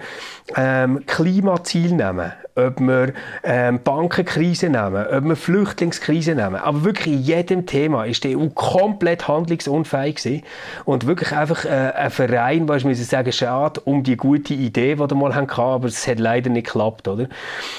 [0.54, 7.22] ähm, Klimaziel nehmen, ob wir ähm, Bankenkrise nehmen, ob wir Flüchtlingskrise nehmen, aber wirklich in
[7.22, 10.42] jedem Thema ist die EU komplett handlungsunfähig gewesen.
[10.84, 14.94] und wirklich einfach äh, ein Verein, wo ich muss sagen, schade um die gute Idee,
[14.94, 17.28] die wir mal hatten, aber es hat leider nicht geklappt, oder?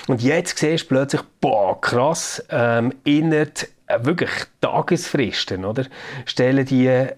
[0.08, 5.86] Und jetzt siehst du plötzlich, boah, krass, ähm, innerhalb äh, wirklich Tagesfristen, oder?
[6.26, 7.14] Stellen die äh,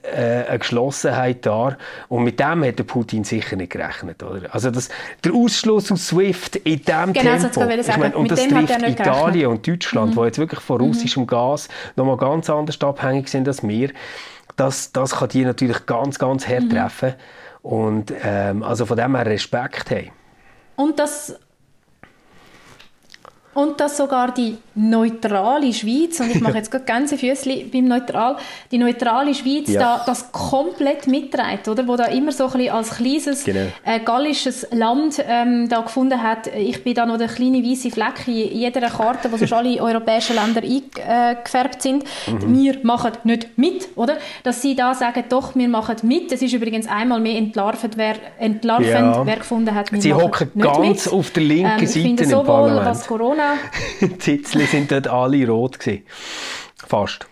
[0.47, 1.77] eine Geschlossenheit dar.
[2.09, 4.53] Und mit dem hat der Putin sicher nicht gerechnet, oder?
[4.53, 4.89] Also das,
[5.23, 9.67] der Ausschluss aus SWIFT in diesem genau, Tempo, ich meine, und das trifft Italien und
[9.67, 10.15] Deutschland, mhm.
[10.15, 11.27] wo jetzt wirklich von russischem mhm.
[11.27, 13.89] Gas nochmal ganz anders abhängig sind als wir,
[14.55, 16.69] das, das kann die natürlich ganz, ganz hart mhm.
[17.69, 20.09] Und ähm, also von dem her Respekt haben.
[20.75, 21.39] Und das
[23.55, 28.37] und dass sogar die neutrale Schweiz, und ich mache jetzt gerade ganze Füßli beim Neutral,
[28.71, 29.79] die neutrale Schweiz ja.
[29.79, 31.87] da das komplett mitträgt, oder?
[31.87, 33.67] Wo da immer so ein bisschen als kleines genau.
[33.83, 38.27] äh, gallisches Land ähm, da gefunden hat, ich bin da noch der kleine weiße Fleck
[38.27, 42.03] in jeder Karte, wo sonst alle europäischen Länder eingefärbt sind.
[42.27, 42.55] Mhm.
[42.55, 44.17] Wir machen nicht mit, oder?
[44.43, 46.31] Dass sie da sagen, doch, wir machen mit.
[46.31, 49.25] Das ist übrigens einmal mehr entlarvend, wer, entlarvend, ja.
[49.25, 51.13] wer gefunden hat, wir sie hocken ganz mit.
[51.13, 53.38] auf der linken ähm, Seite ich finde sowohl, was Corona
[54.01, 56.05] die Zitzli sind dort alle rot gewesen.
[56.75, 57.27] Fast.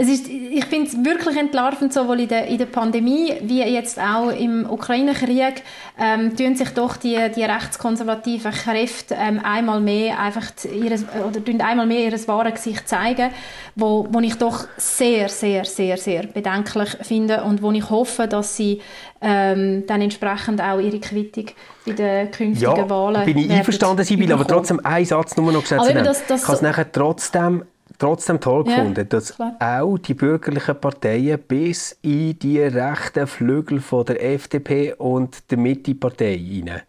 [0.00, 3.98] Es ist, ich finde es wirklich entlarvend, sowohl in der, in der Pandemie wie jetzt
[3.98, 5.64] auch im Ukraine-Krieg,
[6.00, 11.60] ähm, tun sich doch die, die rechtskonservativen Kräfte ähm, einmal mehr einfach ihres, oder tun
[11.60, 13.30] einmal mehr ihr wahres Gesicht zeigen,
[13.74, 18.56] wo, wo ich doch sehr, sehr, sehr, sehr bedenklich finde und wo ich hoffe, dass
[18.56, 18.80] sie
[19.20, 21.46] ähm, dann entsprechend auch ihre Quittung
[21.84, 25.62] bei den künftigen ja, Wahlen bin ich einverstanden, Sibylle, aber trotzdem ein Satz nur noch
[25.62, 25.90] gesetzt.
[25.90, 27.64] Aber das, das, ich kann es nachher trotzdem
[27.98, 29.56] trotzdem toll ja, gefunden, dass klar.
[29.60, 36.38] auch die bürgerlichen Parteien bis in die rechten Flügel von der FDP und der Mitte-Partei
[36.38, 36.82] hinein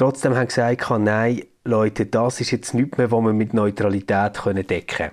[0.00, 4.86] trotzdem haben gesagt, nein, Leute, das ist jetzt nichts mehr, was wir mit Neutralität decken
[4.86, 5.10] können.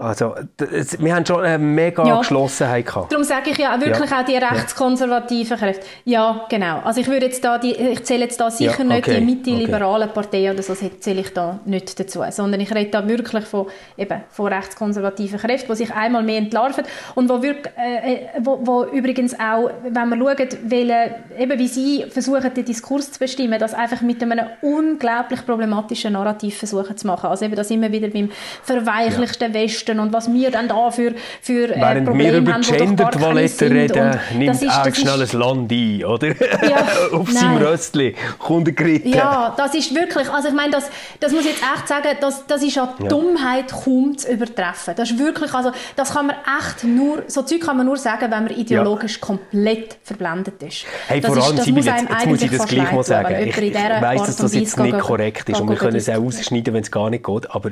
[0.00, 2.18] Also, das, wir haben schon eine mega ja.
[2.18, 3.10] Geschlossenheit gehabt.
[3.10, 4.20] Darum sage ich ja wirklich ja.
[4.20, 5.84] auch die rechtskonservativen Kräfte.
[6.04, 6.80] Ja, genau.
[6.84, 8.94] Also ich würde jetzt da, die, ich zähle jetzt da sicher ja, okay.
[8.94, 10.14] nicht die mitte-liberalen okay.
[10.14, 12.22] Parteien oder so, zähle ich da nicht dazu.
[12.30, 16.84] Sondern ich rede da wirklich von, eben, von rechtskonservativen Kräften, die sich einmal mehr entlarven
[17.16, 21.68] und wo, wirklich, äh, äh, wo, wo übrigens auch, wenn wir schauen, welche, eben wie
[21.68, 27.08] sie versuchen, den Diskurs zu bestimmen, das einfach mit einem unglaublich problematischen Narrativ versuchen zu
[27.08, 27.30] machen.
[27.30, 28.30] Also eben das immer wieder beim
[28.62, 29.60] verweichlichsten ja.
[29.60, 33.72] Westen Westen und was wir dann da für, für äh, Während Probleme wir über Gender-Toiletten
[33.72, 36.28] reden, nimmt ist, auch schnell ein Land ein, oder?
[36.28, 39.12] Ja, Auf seinem Röstli kommt geritten.
[39.12, 42.46] Ja, das ist wirklich, also ich meine, das, das muss ich jetzt echt sagen, das,
[42.46, 43.08] das ist an ja.
[43.08, 44.94] Dummheit kaum zu übertreffen.
[44.96, 48.30] Das ist wirklich, also das kann man echt nur, so Zeug kann man nur sagen,
[48.30, 49.26] wenn man ideologisch ja.
[49.26, 50.84] komplett verblendet ist.
[51.06, 53.48] Hey, das vor allem, ist, das muss jetzt, jetzt muss ich das gleich mal sagen.
[53.48, 56.74] Ich, ich weiss, dass das jetzt nicht korrekt ist und wir können es auch ausschneiden,
[56.74, 57.70] wenn es gar nicht geht, aber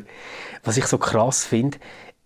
[0.66, 1.78] was ich so krass finde,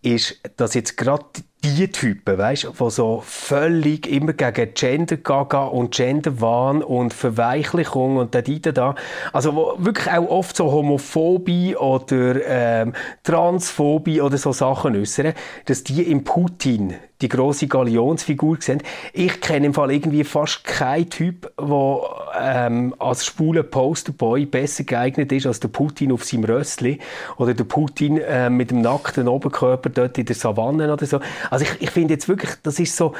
[0.02, 1.26] ist, dass jetzt gerade
[1.62, 8.40] die Typen, weißt, die so völlig immer gegen Gender-Gaga und Gender-Wahn und Verweichlichung und da,
[8.40, 8.94] da, da,
[9.32, 12.94] also wo wirklich auch oft so Homophobie oder ähm,
[13.24, 15.34] Transphobie oder so Sachen äußern,
[15.66, 18.82] dass die im Putin die große Galionsfigur sehen.
[19.12, 22.00] Ich kenne im Fall irgendwie fast keinen Typ, der
[22.40, 26.98] ähm, als schwuler Posterboy besser geeignet ist als der Putin auf seinem Rössli
[27.36, 31.20] oder der Putin äh, mit dem nackten Oberkörper dort in der Savanne oder so.
[31.50, 33.14] Also ich, ich finde jetzt wirklich, das ist so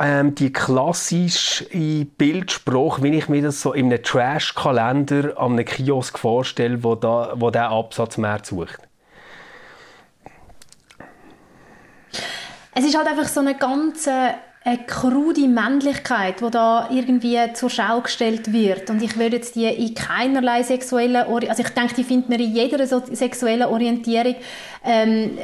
[0.00, 1.66] ähm, die klassische
[2.18, 7.34] Bildsprache, wie ich mir das so in einem Trash-Kalender an einem Kiosk vorstelle, wo, da,
[7.36, 8.80] wo der Absatz mehr sucht.
[12.78, 18.00] es ist halt einfach so eine ganze eine krude Männlichkeit, die da irgendwie zur Schau
[18.00, 18.90] gestellt wird.
[18.90, 22.52] Und ich würde jetzt die in keinerlei sexuellen, also ich denke, die findet man in
[22.52, 24.34] jeder sexuellen Orientierung
[24.84, 25.38] ähm,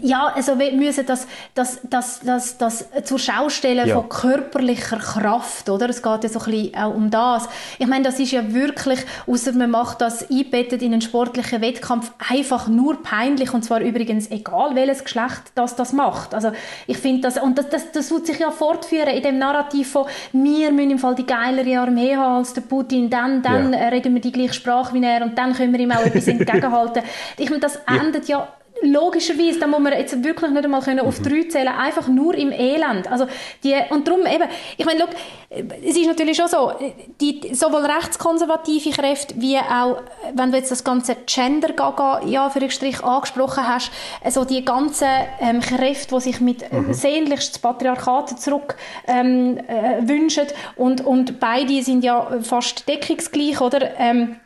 [0.00, 3.96] ja, also wir müssen das, das, das, das, das zur Schaustellen ja.
[3.96, 5.88] von körperlicher Kraft, oder?
[5.88, 7.48] Es geht ja so ein bisschen auch um das.
[7.78, 12.12] Ich meine, das ist ja wirklich, außer man macht das einbettet in einen sportlichen Wettkampf,
[12.30, 16.34] einfach nur peinlich und zwar übrigens egal, welches Geschlecht das das macht.
[16.34, 16.52] Also
[16.86, 20.06] ich finde das, und das, das, das wird sich ja fortführen in dem Narrativ von
[20.32, 23.88] wir müssen im Fall die geilere Armee haben als der Putin, dann, dann ja.
[23.88, 27.02] reden wir die gleiche Sprache wie er und dann können wir ihm auch etwas entgegenhalten.
[27.36, 28.48] Ich meine, das endet ja
[28.86, 31.24] logischerweise, da muss man jetzt wirklich nicht einmal können auf mhm.
[31.24, 33.10] drei zählen, einfach nur im Elend.
[33.10, 33.26] Also
[33.62, 34.44] die, und darum eben,
[34.76, 35.10] ich meine, look,
[35.48, 36.72] es ist natürlich schon so,
[37.20, 40.02] die, sowohl rechtskonservative Kräfte wie auch,
[40.34, 43.90] wenn du jetzt das ganze Gender-Gaga, ja, für Strich angesprochen hast,
[44.22, 45.08] also die ganzen
[45.40, 46.92] ähm, Kräfte, die sich mit mhm.
[46.92, 50.46] sehnlichst das Patriarchat zurück ähm, äh, wünschen
[50.76, 53.98] und, und beide sind ja fast deckungsgleich, oder?
[53.98, 54.36] Ähm,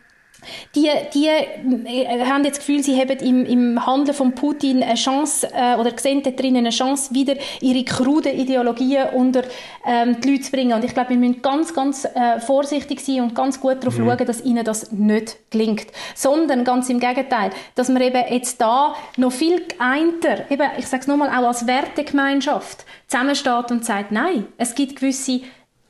[0.74, 4.94] die, die äh, haben jetzt das Gefühl, sie haben im, im Handeln von Putin eine
[4.94, 9.42] Chance äh, oder sehen da drinnen eine Chance, wieder ihre kruden Ideologien unter
[9.86, 10.72] ähm, die Leute zu bringen.
[10.72, 14.06] Und ich glaube, wir müssen ganz, ganz äh, vorsichtig sein und ganz gut darauf mhm.
[14.06, 15.86] schauen, dass ihnen das nicht gelingt.
[16.14, 21.02] Sondern ganz im Gegenteil, dass man eben jetzt da noch viel geeinter, eben, ich sage
[21.02, 25.40] es nochmal, auch als Wertegemeinschaft zusammensteht und sagt, nein, es gibt gewisse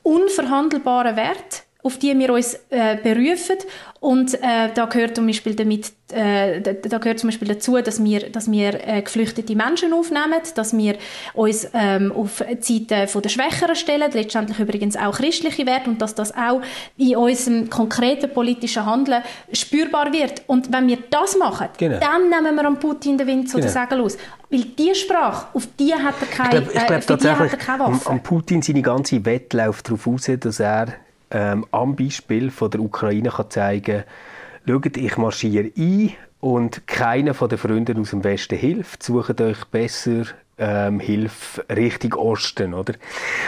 [0.03, 3.57] unverhandelbare Werte, auf die wir uns äh, berufen
[4.01, 8.31] und äh, da gehört zum Beispiel damit, äh, da gehört zum Beispiel dazu, dass wir,
[8.31, 10.95] dass wir äh, geflüchtete Menschen aufnehmen, dass wir
[11.35, 16.01] uns ähm, auf die Seite von der Schwächeren stellen, letztendlich übrigens auch christliche Werte und
[16.01, 16.63] dass das auch
[16.97, 19.21] in unserem konkreten politischen Handeln
[19.53, 20.41] spürbar wird.
[20.47, 21.99] Und wenn wir das machen, genau.
[21.99, 23.67] dann nehmen wir am Putin den Wind zu genau.
[23.67, 24.17] den Segeln aus.
[24.49, 28.09] Weil diese Sprache, auf die hat er keine, ich glaub, ich glaub, äh, keine Waffe.
[28.09, 30.95] Am, am Putin seine ganze Wette läuft darauf aus, dass er
[31.31, 34.03] ähm, am Beispiel von der Ukraine kann zeigen
[34.67, 39.65] schaut, ich marschiere ein und keiner von den Freunden aus dem Westen hilft, sucht euch
[39.65, 40.25] besser
[40.61, 42.93] ähm, Hilfe Richtung Osten, oder?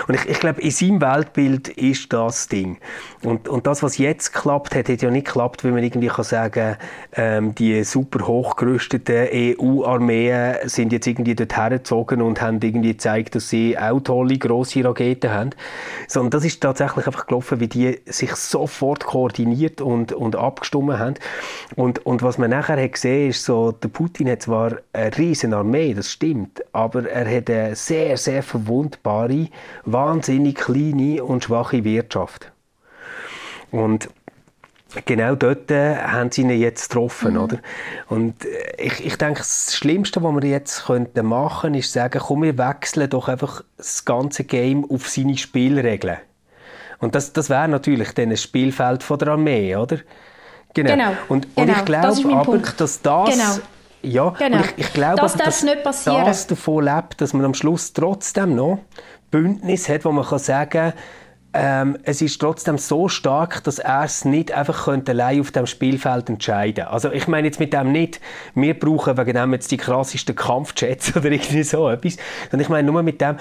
[0.08, 2.80] Und ich, ich glaube, in seinem Weltbild ist das Ding.
[3.24, 6.26] Und, und das, was jetzt klappt, hat, hat ja nicht geklappt, wie man irgendwie kann
[6.26, 6.76] sagen,
[7.14, 13.50] ähm, die super hochgerüsteten EU-Armeen sind jetzt irgendwie dort hergezogen und haben irgendwie gezeigt, dass
[13.50, 15.52] sie auch tolle, grosse Raketen haben.
[16.08, 21.16] Sondern das ist tatsächlich einfach gelaufen, wie die sich sofort koordiniert und, und abgestimmt haben.
[21.76, 25.54] Und, und was man nachher hat gesehen, ist so, der Putin hat zwar eine riesen
[25.54, 29.48] Armee, das stimmt, aber aber er hat eine sehr, sehr verwundbare,
[29.86, 32.52] wahnsinnig kleine und schwache Wirtschaft.
[33.72, 34.10] Und
[35.06, 37.42] genau dort äh, haben sie ihn jetzt getroffen, mhm.
[37.42, 37.58] oder?
[38.08, 42.44] Und äh, ich, ich denke, das Schlimmste, was wir jetzt könnten machen, ist sagen, komm,
[42.44, 46.18] wir wechseln doch einfach das ganze Game auf seine Spielregeln.
[47.00, 49.98] Und das, das wäre natürlich dann ein Spielfeld von der Armee, oder?
[50.74, 50.92] Genau.
[50.92, 51.12] genau.
[51.28, 51.78] Und, und genau.
[51.78, 52.80] ich glaube aber, Punkt.
[52.80, 53.68] dass das genau.
[54.04, 54.58] Ja, genau.
[54.58, 55.64] und ich, ich glaube, das dass
[56.26, 58.80] das davon lebt, dass man am Schluss trotzdem noch
[59.32, 60.94] Bündnis hat, wo man kann sagen
[61.54, 65.68] ähm, es ist trotzdem so stark, dass er es nicht einfach könnte allein auf dem
[65.68, 66.86] Spielfeld entscheiden.
[66.86, 68.20] Also ich meine jetzt mit dem nicht,
[68.56, 72.18] wir brauchen wegen dem jetzt die krassesten Kampfjets oder irgendwie so etwas,
[72.50, 73.38] sondern ich meine nur mit dem,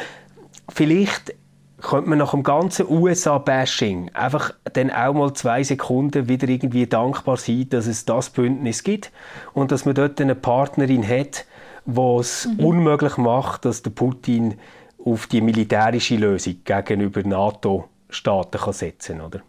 [0.69, 1.35] vielleicht
[1.83, 7.37] könnte man nach dem ganzen USA-Bashing einfach dann auch mal zwei Sekunden wieder irgendwie dankbar
[7.37, 9.11] sein, dass es das Bündnis gibt
[9.53, 11.45] und dass man dort eine Partnerin hat,
[11.85, 12.65] die es mhm.
[12.65, 14.59] unmöglich macht, dass der Putin
[15.05, 19.41] auf die militärische Lösung gegenüber NATO-Staaten setzen kann, oder?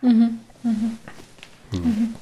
[0.00, 0.38] Mhm.
[0.62, 0.98] Mhm.
[1.72, 2.14] Mhm.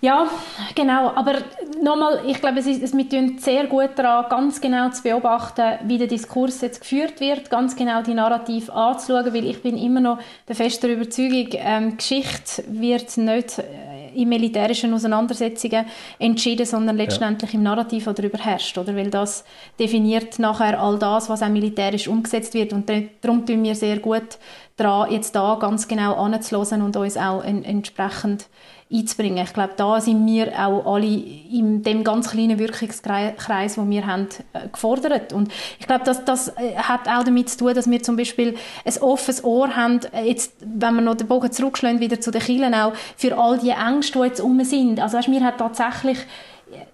[0.00, 0.28] Ja,
[0.74, 1.12] genau.
[1.14, 1.34] Aber
[1.82, 5.78] nochmal, ich glaube, es ist, es, wir tun sehr gut daran, ganz genau zu beobachten,
[5.84, 10.00] wie der Diskurs jetzt geführt wird, ganz genau die Narrativ anzuschauen, weil ich bin immer
[10.00, 15.86] noch der festen Überzeugung, ähm, Geschichte wird nicht äh, in militärischen Auseinandersetzungen
[16.18, 17.58] entschieden, sondern letztendlich ja.
[17.58, 18.94] im Narrativ, das darüber herrscht, oder?
[18.94, 19.44] Weil das
[19.78, 24.38] definiert nachher all das, was auch militärisch umgesetzt wird und darum tun wir sehr gut
[24.78, 28.48] daran, jetzt da ganz genau anzuhören und uns auch en entsprechend
[28.90, 29.44] einzubringen.
[29.44, 34.28] Ich glaube, da sind wir auch alle in dem ganz kleinen Wirkungskreis, den wir haben,
[34.52, 35.32] äh, gefordert.
[35.32, 38.56] Und ich glaube, das, das äh, hat auch damit zu tun, dass wir zum Beispiel
[38.84, 42.40] ein offenes Ohr haben, äh, jetzt, wenn wir noch den Bogen zurückschlagen, wieder zu den
[42.40, 45.00] Kielen auch, für all die Ängste, die jetzt um sind.
[45.00, 46.18] Also weißt, wir haben tatsächlich,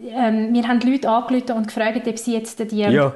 [0.01, 2.79] ähm, wir haben Leute angerufen und gefragt, ob sie jetzt die...
[2.79, 3.15] Ja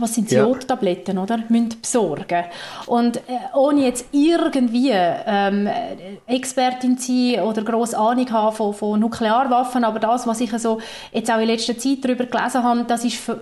[0.00, 0.42] was sind ja.
[0.42, 1.38] Jodtabletten, oder?
[1.48, 2.44] Müssen besorgen.
[2.86, 3.20] Und äh,
[3.54, 5.68] ohne jetzt irgendwie ähm,
[6.26, 10.78] Expertin zu sein oder grosse Ahnung haben von, von Nuklearwaffen, aber das, was ich so
[11.12, 13.40] jetzt auch in letzter Zeit darüber gelesen habe, das ist für,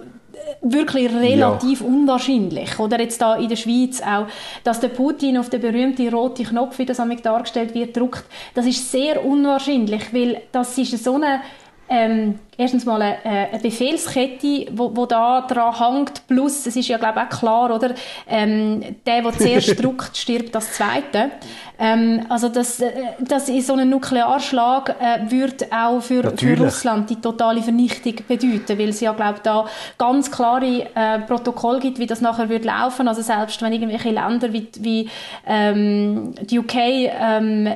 [0.63, 1.87] wirklich relativ ja.
[1.87, 2.79] unwahrscheinlich.
[2.79, 4.27] Oder jetzt da in der Schweiz auch,
[4.65, 8.91] dass der Putin auf den berühmten roten Knopf, wie das dargestellt wird, drückt, das ist
[8.91, 11.41] sehr unwahrscheinlich, weil das ist so eine
[11.89, 16.89] ähm, erstens mal eine, äh, eine Befehlskette, wo, wo da dran hängt, plus, es ist
[16.89, 17.95] ja glaube ich auch klar, oder,
[18.29, 21.31] ähm, der, der zuerst drückt, stirbt das Zweite.
[21.79, 27.11] Ähm, also das, äh, das ist so ein Nuklearschlag äh, würde auch für, für Russland
[27.11, 29.67] die totale Vernichtung bedeuten, weil es ja glaube da
[29.99, 33.09] ganz klare äh, Protokoll gibt, wie das nachher wird laufen.
[33.09, 35.11] Also selbst wenn irgendwelche Länder wie, wie
[35.47, 37.69] ähm, die UK ähm,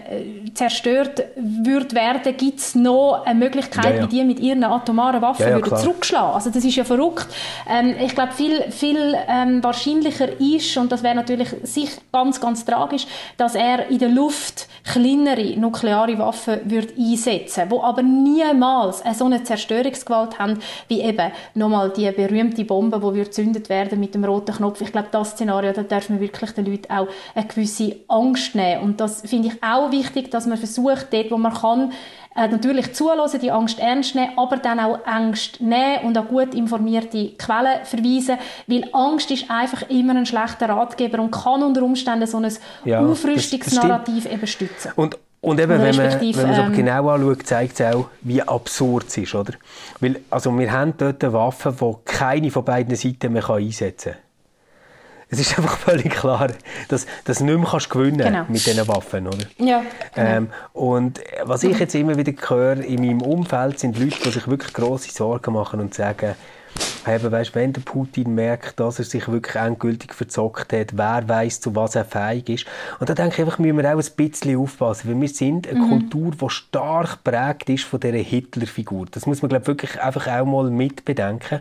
[0.55, 4.03] zerstört wird werden, gibt es noch eine Möglichkeit, ja, ja.
[4.03, 6.35] wie die mit ihren atomaren Waffen ja, würden zurückschlagen.
[6.35, 7.29] Also das ist ja verrückt.
[7.69, 12.65] Ähm, ich glaube, viel, viel ähm, wahrscheinlicher ist, und das wäre natürlich sich ganz, ganz
[12.65, 19.25] tragisch, dass er in der Luft kleinere nukleare Waffen würde einsetzen wo aber niemals so
[19.25, 20.59] eine Zerstörungsgewalt haben,
[20.89, 24.81] wie eben nochmal die berühmte Bombe, die würde gezündet werden mit dem roten Knopf.
[24.81, 28.83] Ich glaube, das Szenario, da darf man wirklich den Leuten auch eine gewisse Angst nehmen.
[28.83, 31.93] Und das finde ich auch wichtig, dass man versucht, dort, wo man kann,
[32.37, 36.55] äh, natürlich zulassen, die Angst ernst nehmen, aber dann auch Angst nehmen und an gut
[36.55, 42.27] informierte Quellen verweisen, weil Angst ist einfach immer ein schlechter Ratgeber und kann unter Umständen
[42.27, 42.53] so ein
[42.85, 44.93] ja, Aufrüstungsnarrativ eben stützen.
[44.97, 48.43] Und und eben, wenn man, wenn man es ähm, genau anschaut, zeigt es auch, wie
[48.43, 49.55] absurd es ist, oder?
[49.99, 54.21] Weil, also wir haben dort Waffen, die keine von beiden Seiten mehr einsetzen kann.
[55.31, 56.49] Es ist einfach völlig klar,
[56.89, 58.45] dass, du nicht mehr kannst gewinnen genau.
[58.49, 59.47] mit diesen Waffen, oder?
[59.59, 59.83] Ja,
[60.15, 60.29] genau.
[60.29, 64.49] ähm, Und was ich jetzt immer wieder höre in meinem Umfeld, sind Leute, die sich
[64.49, 66.35] wirklich grosse Sorgen machen und sagen,
[67.07, 71.61] Eben, weißt, wenn der Putin merkt, dass er sich wirklich endgültig verzockt hat, wer weiß,
[71.61, 72.67] zu was er fähig ist.
[72.99, 75.81] Und da denke ich einfach, müssen wir auch ein bisschen aufpassen, weil wir sind eine
[75.81, 75.89] mhm.
[75.89, 79.07] Kultur, die stark prägt ist von dieser Hitlerfigur.
[79.11, 81.61] Das muss man, glaube ich, wirklich einfach auch mal mitbedenken.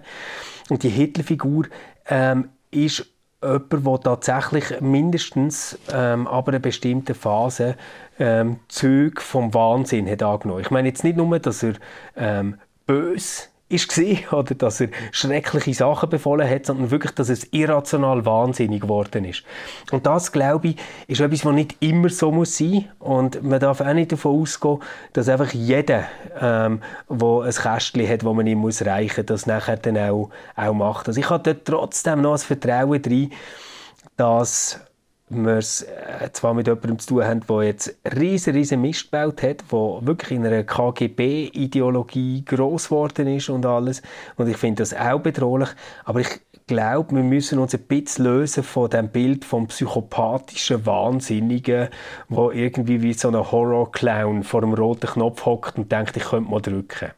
[0.69, 1.65] Und die Hitlerfigur
[2.07, 3.05] ähm, ist
[3.43, 7.75] jemand, der tatsächlich mindestens ähm, ab einer bestimmten Phase
[8.19, 10.61] ähm, Züge vom Wahnsinn hat angenommen.
[10.61, 11.73] Ich meine jetzt nicht nur, dass er
[12.17, 18.25] ähm, böse war oder dass er schreckliche Sachen befohlen hat, sondern wirklich, dass es irrational
[18.25, 19.43] wahnsinnig geworden ist.
[19.91, 20.75] Und das, glaube ich,
[21.07, 24.79] ist etwas, was nicht immer so muss sein und man darf auch nicht davon ausgehen,
[25.13, 26.05] dass einfach jeder,
[26.39, 30.29] ähm, der ein Kästchen hat, das man ihm muss reichen muss, das nachher dann auch,
[30.55, 31.07] auch macht.
[31.07, 33.31] Also ich habe dort trotzdem noch ein Vertrauen drin,
[34.17, 34.79] dass
[35.29, 39.43] wir es äh, zwar mit jemandem zu tun haben, der jetzt riesen, riesen Mist gebaut
[39.43, 44.01] hat, der wirklich in einer KGB-Ideologie gross geworden ist und alles.
[44.37, 45.69] Und ich finde das auch bedrohlich.
[46.05, 51.89] Aber ich glaube, wir müssen uns ein bisschen lösen von dem Bild vom psychopathischen Wahnsinnigen,
[52.29, 56.49] der irgendwie wie so ein Horror-Clown vor dem roten Knopf hockt und denkt, ich könnte
[56.49, 57.11] mal drücken.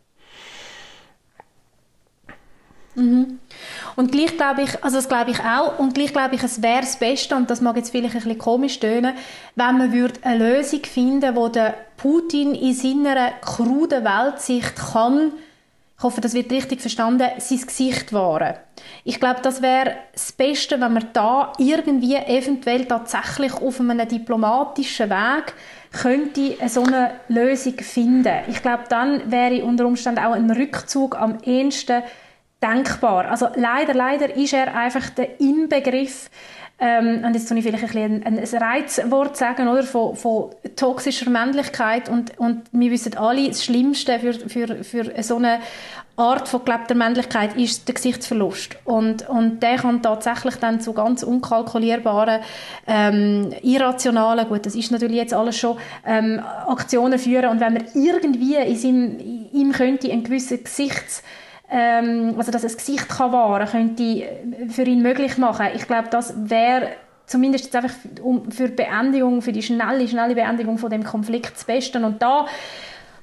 [2.96, 3.40] Mhm.
[3.96, 6.82] Und gleich glaube ich, also das glaube ich auch, und gleich glaube ich, es wäre
[6.82, 9.14] das Beste, und das mag jetzt vielleicht ein bisschen komisch tönen,
[9.56, 15.34] wenn man würde eine Lösung finden wo der Putin in seiner kruden Weltsicht kann,
[16.02, 18.56] ich hoffe, das wird richtig verstanden, sein Gesicht wahren.
[19.04, 25.12] Ich glaube, das wäre das Beste, wenn man da irgendwie eventuell tatsächlich auf einem diplomatischen
[25.12, 25.54] Weg
[25.92, 28.34] könnte so eine Lösung finden.
[28.48, 32.02] Ich glaube, dann wäre unter Umständen auch ein Rückzug am ehesten
[32.62, 33.30] denkbar.
[33.30, 36.30] Also leider, leider ist er einfach der Inbegriff
[36.84, 41.30] ähm, und jetzt tue ich vielleicht ein, ein, ein Reizwort sagen, oder, von, von toxischer
[41.30, 45.60] Männlichkeit und, und wir wissen alle, das Schlimmste für, für, für so eine
[46.18, 48.78] Art von gelebter Männlichkeit ist der Gesichtsverlust.
[48.84, 52.42] Und, und der kann tatsächlich dann zu ganz unkalkulierbaren,
[52.88, 57.52] ähm, irrationalen, gut, das ist natürlich jetzt alles schon, ähm, Aktionen führen.
[57.52, 59.20] Und wenn man irgendwie in seinem,
[59.52, 61.24] ihm könnte einen gewissen Gesichts
[61.72, 64.26] ähm, also dass es Gesicht kann wahren könnte
[64.70, 65.68] für ihn möglich machen.
[65.74, 66.90] Ich glaube, das wäre
[67.26, 67.96] zumindest einfach
[68.50, 72.04] für Beendigung, für die schnelle, schnelle Beendigung von dem Konflikt das Beste.
[72.04, 72.46] Und da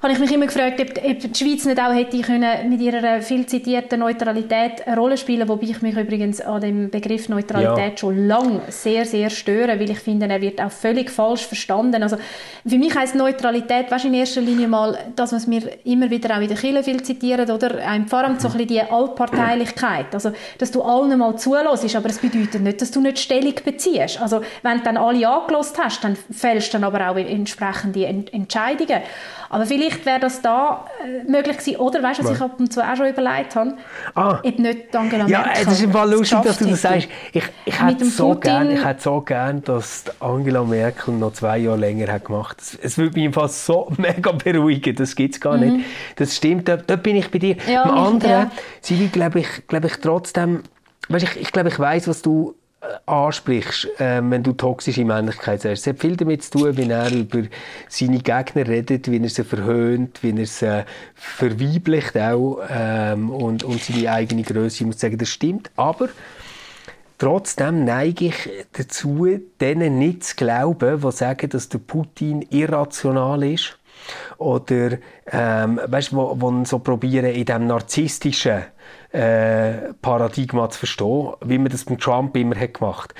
[0.00, 3.20] habe ich mich immer gefragt, ob, ob die Schweiz nicht auch hätte können mit ihrer
[3.20, 7.96] viel zitierten Neutralität eine Rolle spielen, wobei ich mich übrigens an dem Begriff Neutralität ja.
[7.96, 12.00] schon lange sehr, sehr störe, weil ich finde, er wird auch völlig falsch verstanden.
[12.00, 12.16] Also
[12.64, 16.40] für mich heißt Neutralität, weißt, in erster Linie mal das, was wir immer wieder auch
[16.40, 20.70] in der Kirche viel zitieren, oder ein Pfarramt, so ein bisschen die Allparteilichkeit, also dass
[20.70, 24.20] du allen mal zulässt, aber es bedeutet nicht, dass du nicht Stellung beziehst.
[24.22, 29.02] Also wenn du dann alle angelost hast, dann fällst du dann aber auch entsprechende Entscheidungen.
[29.50, 31.76] Aber vielleicht wäre das da äh, möglich gewesen.
[31.76, 33.74] Oder weißt du, was ich ab und zu auch schon überlegt habe?
[34.14, 34.40] Ah.
[34.44, 37.08] Ob nicht Angela Ja, Merkel es ist im Fall lustig, dass du das sagst.
[37.32, 41.78] Ich, ich hätte so gern, ich hätte so gern, dass Angela Merkel noch zwei Jahre
[41.78, 42.58] länger hat gemacht.
[42.60, 44.94] Es, es würde mich im Fall so mega beruhigen.
[44.96, 45.86] Das gibt es gar nicht.
[46.16, 46.68] Das stimmt.
[46.68, 47.54] Dort, dort bin ich bei dir.
[47.54, 47.72] Mhm.
[47.72, 48.50] Ja, mich- anderen, ja.
[48.80, 50.62] sie glaube ich, glaube ich, trotzdem.
[51.08, 52.54] Weißt, ich, ich glaube, ich weiß, was du
[53.06, 55.82] ansprichst, äh, wenn du toxische Männlichkeit sagst.
[55.82, 57.42] Es hat viel damit zu tun, wie er über
[57.88, 63.82] seine Gegner redet, wie er sie verhöhnt, wie er sie verweiblicht auch ähm, und, und
[63.82, 64.84] seine eigene Größe.
[64.84, 65.70] Ich muss sagen, das stimmt.
[65.76, 66.08] Aber
[67.18, 69.26] Trotzdem neige ich dazu,
[69.60, 73.76] denen nicht zu glauben, die sagen, dass der Putin irrational ist.
[74.38, 74.98] Oder,
[75.32, 78.66] ähm, weißt wo, wo so probieren, in diesem narzisstischen
[79.12, 83.14] äh, Paradigma zu verstehen, wie man das mit Trump immer hat gemacht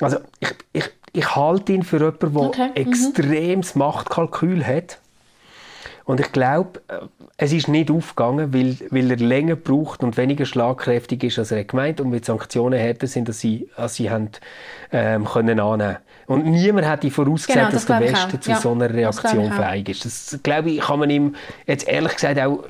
[0.00, 2.74] Also, ich, ich, ich halte ihn für jemanden, der Okay, mhm.
[2.74, 4.98] extremes Machtkalkül hat.
[6.04, 6.98] Und ich glaube, äh,
[7.36, 11.64] es ist nicht aufgegangen, weil, weil er länger braucht und weniger schlagkräftig ist, als er
[11.64, 14.30] gemeint und die Sanktionen härter sind, als sie, als sie haben,
[14.90, 18.50] ähm, können annehmen Und niemand hätte vorausgesagt, Genau, dass das der glaube ich Westen zu
[18.50, 20.04] Ja, so einer Reaktion fähig ist.
[20.04, 21.34] Das, glaube ich, kann man ihm
[21.66, 22.64] jetzt ehrlich gesagt auch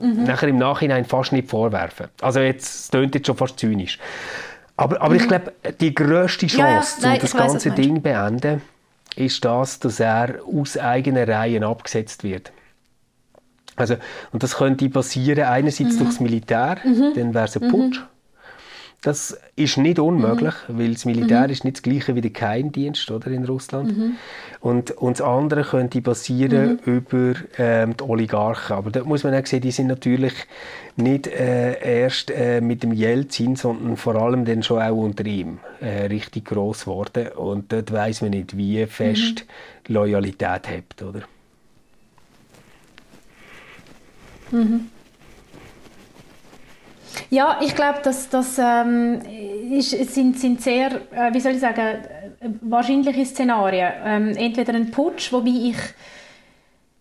[0.00, 0.24] Mhm.
[0.24, 2.06] nachher im Nachhinein fast nicht vorwerfen.
[2.20, 3.98] Also jetzt, es klingt jetzt schon fast zynisch.
[4.76, 6.64] Aber, aber ich glaube, die grösste Chance, Mhm.
[6.64, 6.80] Ja, ja.
[6.80, 7.84] um Nein, das weiss, was ganze meinst.
[7.84, 8.62] Ding beenden,
[9.16, 12.50] ist das, dass er aus eigenen Reihen abgesetzt wird.
[13.76, 13.96] Also,
[14.32, 15.98] und das könnte passieren, einerseits Mhm.
[15.98, 16.76] durchs Militär,
[17.14, 18.00] dann wäre es ein Putsch.
[19.04, 20.78] Das ist nicht unmöglich, Mhm.
[20.78, 23.98] weil das Militär ist nicht das gleiche wie der Geheimdienst oder, in Russland.
[23.98, 24.12] Mhm.
[24.60, 28.76] Und, und das andere könnte passieren über ähm, die Oligarchen.
[28.76, 30.34] Aber da muss man auch sehen, die sind natürlich
[30.94, 35.58] nicht äh, erst äh, mit dem Jelzin, sondern vor allem dann schon auch unter ihm
[35.80, 37.28] äh, richtig groß geworden.
[37.36, 39.46] Und dort weiß man nicht, wie fest
[39.88, 41.02] Loyalität hat.
[41.02, 41.22] Oder?
[47.30, 49.20] Ja, ich glaube, dass das ähm,
[49.70, 51.98] ist, sind, sind sehr, äh, wie soll ich sagen,
[52.60, 53.92] wahrscheinliche Szenarien.
[54.04, 55.76] Ähm, entweder ein Putsch, wobei ich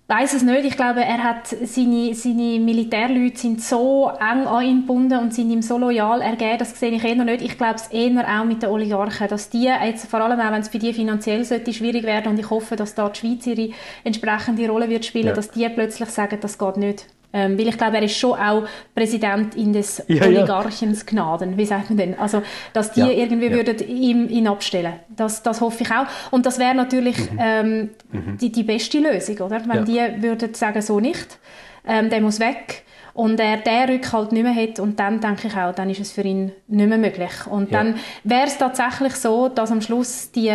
[0.07, 0.65] weiß es nicht.
[0.65, 5.49] Ich glaube, er hat seine, seine Militärleute sind so eng an ihn gebunden und sind
[5.49, 7.41] ihm so loyal ergeben, das sehe ich eher nicht.
[7.41, 10.61] Ich glaube es eher auch mit den Oligarchen, dass die jetzt, vor allem auch wenn
[10.61, 13.69] es für die finanziell sollte schwierig werden und ich hoffe, dass da die Schweiz ihre
[14.03, 15.33] entsprechende Rolle wird spielen, Ja.
[15.33, 17.05] dass die plötzlich sagen, das geht nicht.
[17.33, 18.63] Ähm, weil ich glaube, er ist schon auch
[18.93, 20.25] Präsident in des Ja.
[20.25, 21.57] Oligarchens Gnaden.
[21.57, 22.19] Wie sagt man denn?
[22.19, 22.41] Also,
[22.73, 23.53] dass die Ja, irgendwie ja.
[23.53, 24.93] würden ihm, ihn abstellen.
[25.15, 26.05] Das, das hoffe ich auch.
[26.31, 29.61] Und das wäre natürlich ähm, die, die beste Lösung, oder?
[29.65, 29.85] Wenn Mhm.
[29.85, 31.39] Die würden sagen, so nicht,
[31.87, 35.55] ähm, der muss weg und er den Rückhalt nicht mehr hat und dann denke ich
[35.55, 37.31] auch, dann ist es für ihn nicht mehr möglich.
[37.49, 40.51] Und dann wäre es tatsächlich so, dass am Schluss die,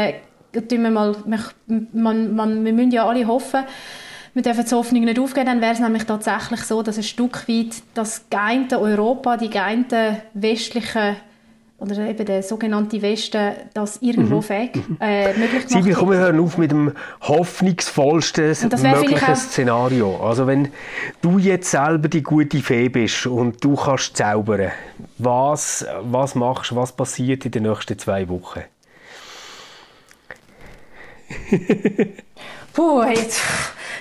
[0.53, 1.15] tun wir mal,
[1.93, 3.65] man, man, wir müssen ja alle hoffen,
[4.37, 7.49] wir dürfen die Hoffnung nicht aufgeben, dann wäre es nämlich tatsächlich so, dass ein Stück
[7.49, 11.17] weit das geeinte Europa, die geeinte westliche
[11.79, 16.01] oder eben der sogenannte Westen, das irgendwo fähig, äh, möglich Sibyl, hat.
[16.01, 20.17] komm, wir hören auf mit dem hoffnungsvollsten möglichen Szenario.
[20.19, 20.69] Also wenn
[21.23, 24.71] du jetzt selber die gute Fee bist und du kannst zaubern,
[25.17, 28.61] was, was machst du, was passiert in den nächsten zwei Wochen?
[32.75, 33.41] Puh, jetzt,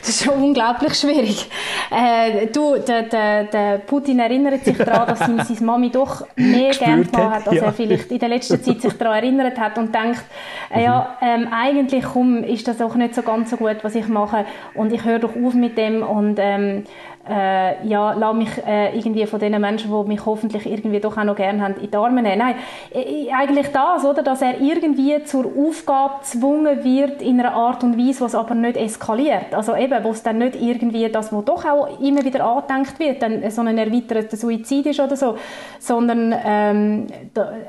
[0.06, 1.50] das ist schon unglaublich schwierig.
[1.90, 6.72] Äh, du, der, der, der Putin erinnert sich daran, dass ihm seine Mami doch mehr
[6.72, 7.64] gern gehabt hat, hat, als ja.
[7.64, 10.24] er vielleicht in der letzten Zeit sich daran erinnert hat und denkt,
[10.70, 14.08] äh, ja, ähm, eigentlich komm, ist das auch nicht so ganz so gut, was ich
[14.08, 14.46] mache
[14.76, 16.84] und ich höre doch auf mit dem und ähm,
[17.28, 21.24] äh, ja, lass mich äh, irgendwie von den Menschen, die mich hoffentlich irgendwie doch auch
[21.24, 22.38] noch gerne haben, in die Arme nehmen.
[22.38, 22.56] Nein,
[22.94, 27.98] äh, eigentlich das, oder, dass er irgendwie zur Aufgabe gezwungen wird in einer Art und
[27.98, 29.54] Weise, was aber nicht eskaliert.
[29.54, 33.22] Also eben, wo es dann nicht irgendwie das, was doch auch immer wieder angedenkt wird,
[33.22, 35.36] dann so ein erweiterter Suizid ist oder so,
[35.80, 37.08] sondern ähm,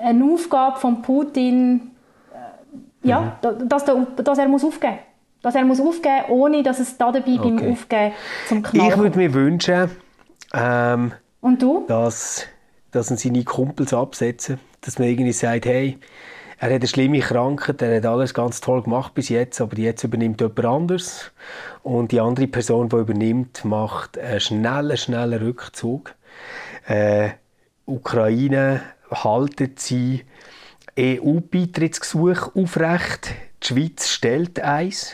[0.02, 1.92] eine Aufgabe von Putin,
[3.02, 4.98] äh, ja, da- dass, der, dass er muss aufgeben
[5.46, 7.70] dass er muss aufgeben ohne dass es da dabei beim Okay.
[7.70, 8.12] Aufgeben
[8.48, 9.90] zum Knall Ich würde mir wünschen,
[10.52, 11.84] ähm, Und du?
[11.86, 12.46] dass,
[12.90, 15.98] dass ihn seine Kumpels absetzen, dass man irgendwie sagt, hey,
[16.58, 20.02] er hat eine schlimme Krankheit, er hat alles ganz toll gemacht bis jetzt, aber jetzt
[20.02, 21.30] übernimmt jemand anderes
[21.84, 26.12] und die andere Person, die übernimmt, macht einen schnellen, schnellen Rückzug.
[26.88, 27.28] Äh,
[27.84, 28.80] Ukraine
[29.12, 30.24] haltet sie
[30.98, 33.32] EU-Beitrittsgesuch aufrecht.
[33.62, 35.12] Die Schweiz stellt eins,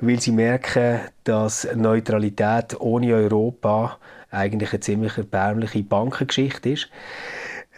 [0.00, 3.98] weil sie merken, dass Neutralität ohne Europa
[4.30, 6.88] eigentlich eine ziemlich erbärmliche Bankengeschichte ist.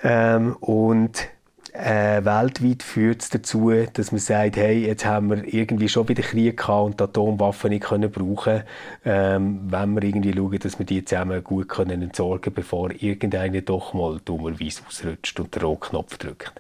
[0.03, 1.29] Ähm, und
[1.75, 6.23] äh, weltweit führt es dazu, dass man sagt, hey, jetzt haben wir irgendwie schon wieder
[6.23, 8.63] Krieg gehabt und Atomwaffen nicht können brauchen
[9.05, 13.93] ähm, wenn wir irgendwie schauen, dass wir die zusammen gut können entsorgen bevor irgendeiner doch
[13.93, 16.53] mal dummerweise ausrutscht und den Rotknopf drückt.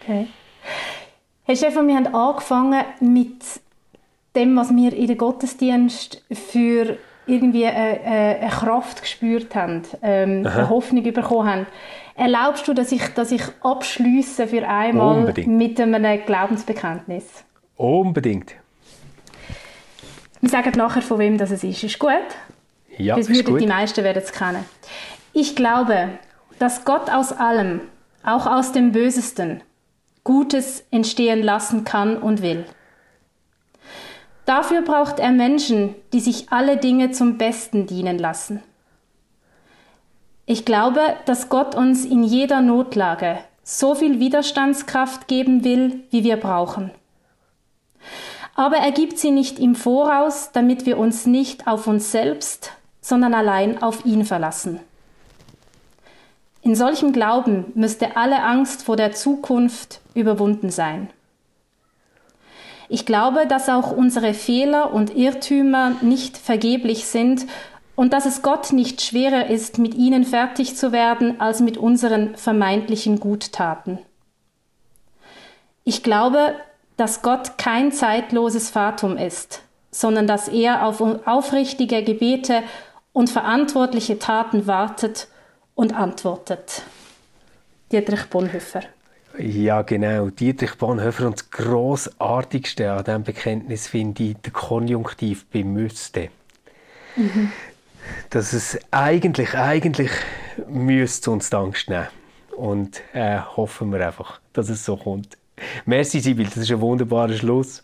[0.00, 0.28] Okay.
[1.44, 3.42] Herr Stefan, wir haben angefangen mit
[4.34, 10.68] dem, was wir in den Gottesdienst für irgendwie eine, eine Kraft gespürt haben, ähm, eine
[10.68, 11.66] Hoffnung bekommen haben.
[12.14, 15.48] Erlaubst du, dass ich, dass ich abschließe für einmal Unbedingt.
[15.48, 17.24] mit einem Glaubensbekenntnis?
[17.76, 18.54] Unbedingt.
[20.40, 21.64] Wir sagen nachher, von wem das ist.
[21.64, 22.10] Ist gut?
[22.98, 23.60] Ja, das ist gut.
[23.60, 24.64] Die meisten werden es kennen.
[25.32, 26.10] Ich glaube,
[26.58, 27.80] dass Gott aus allem,
[28.24, 29.62] auch aus dem Bösesten,
[30.24, 32.66] Gutes entstehen lassen kann und will.
[34.50, 38.60] Dafür braucht er Menschen, die sich alle Dinge zum Besten dienen lassen.
[40.44, 46.36] Ich glaube, dass Gott uns in jeder Notlage so viel Widerstandskraft geben will, wie wir
[46.36, 46.90] brauchen.
[48.56, 53.34] Aber er gibt sie nicht im Voraus, damit wir uns nicht auf uns selbst, sondern
[53.34, 54.80] allein auf ihn verlassen.
[56.62, 61.08] In solchem Glauben müsste alle Angst vor der Zukunft überwunden sein.
[62.92, 67.46] Ich glaube, dass auch unsere Fehler und Irrtümer nicht vergeblich sind
[67.94, 72.34] und dass es Gott nicht schwerer ist, mit ihnen fertig zu werden, als mit unseren
[72.34, 74.00] vermeintlichen Guttaten.
[75.84, 76.56] Ich glaube,
[76.96, 79.62] dass Gott kein zeitloses Fatum ist,
[79.92, 82.64] sondern dass er auf aufrichtige Gebete
[83.12, 85.28] und verantwortliche Taten wartet
[85.76, 86.82] und antwortet.
[87.92, 88.82] Dietrich Bonhoeffer.
[89.38, 90.30] Ja, genau.
[90.30, 96.28] Dietrich Bonhoeffer und das Grossartigste an diesem Bekenntnis finde ich der Konjunktiv beim Müsste.
[97.16, 97.50] Mhm
[98.30, 100.10] dass es eigentlich, eigentlich
[100.68, 102.08] müsste uns Angst nehmen.
[102.56, 105.38] Und äh, hoffen wir einfach, dass es so kommt.
[105.86, 107.82] Merci, Sibyl, das ist ein wunderbarer Schluss.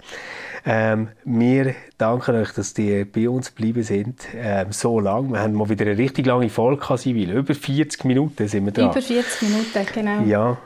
[0.65, 5.31] Ähm, wir danken euch, dass ihr bei uns geblieben sind, ähm, so lang.
[5.33, 7.31] Wir haben mal wieder eine richtig lange Folge gehabt, Sibyl.
[7.31, 8.91] Über 40 Minuten sind wir da.
[8.91, 10.23] Über 40 Minuten, genau.
[10.23, 10.59] Ja.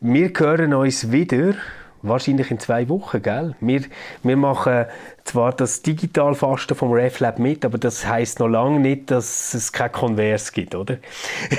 [0.00, 1.54] Wir hören uns wieder
[2.02, 3.56] wahrscheinlich in zwei Wochen, gell?
[3.60, 3.82] Wir,
[4.22, 4.84] wir machen
[5.24, 9.90] zwar das Digitalfasten vom RefLab mit, aber das heißt noch lange nicht, dass es kein
[9.90, 10.98] Konvers gibt, oder?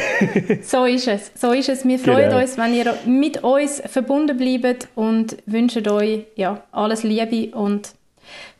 [0.62, 1.32] so ist es.
[1.36, 1.86] So ist es.
[1.86, 2.40] Wir freuen genau.
[2.40, 7.94] uns, wenn ihr mit uns verbunden bleibt und wünschen euch ja, alles Liebe und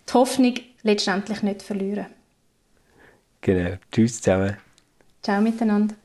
[0.10, 2.08] die Hoffnung letztendlich nicht verlieren.
[3.42, 3.78] Genau.
[3.92, 4.58] Tschüss zusammen.
[5.22, 5.96] Ciao miteinander.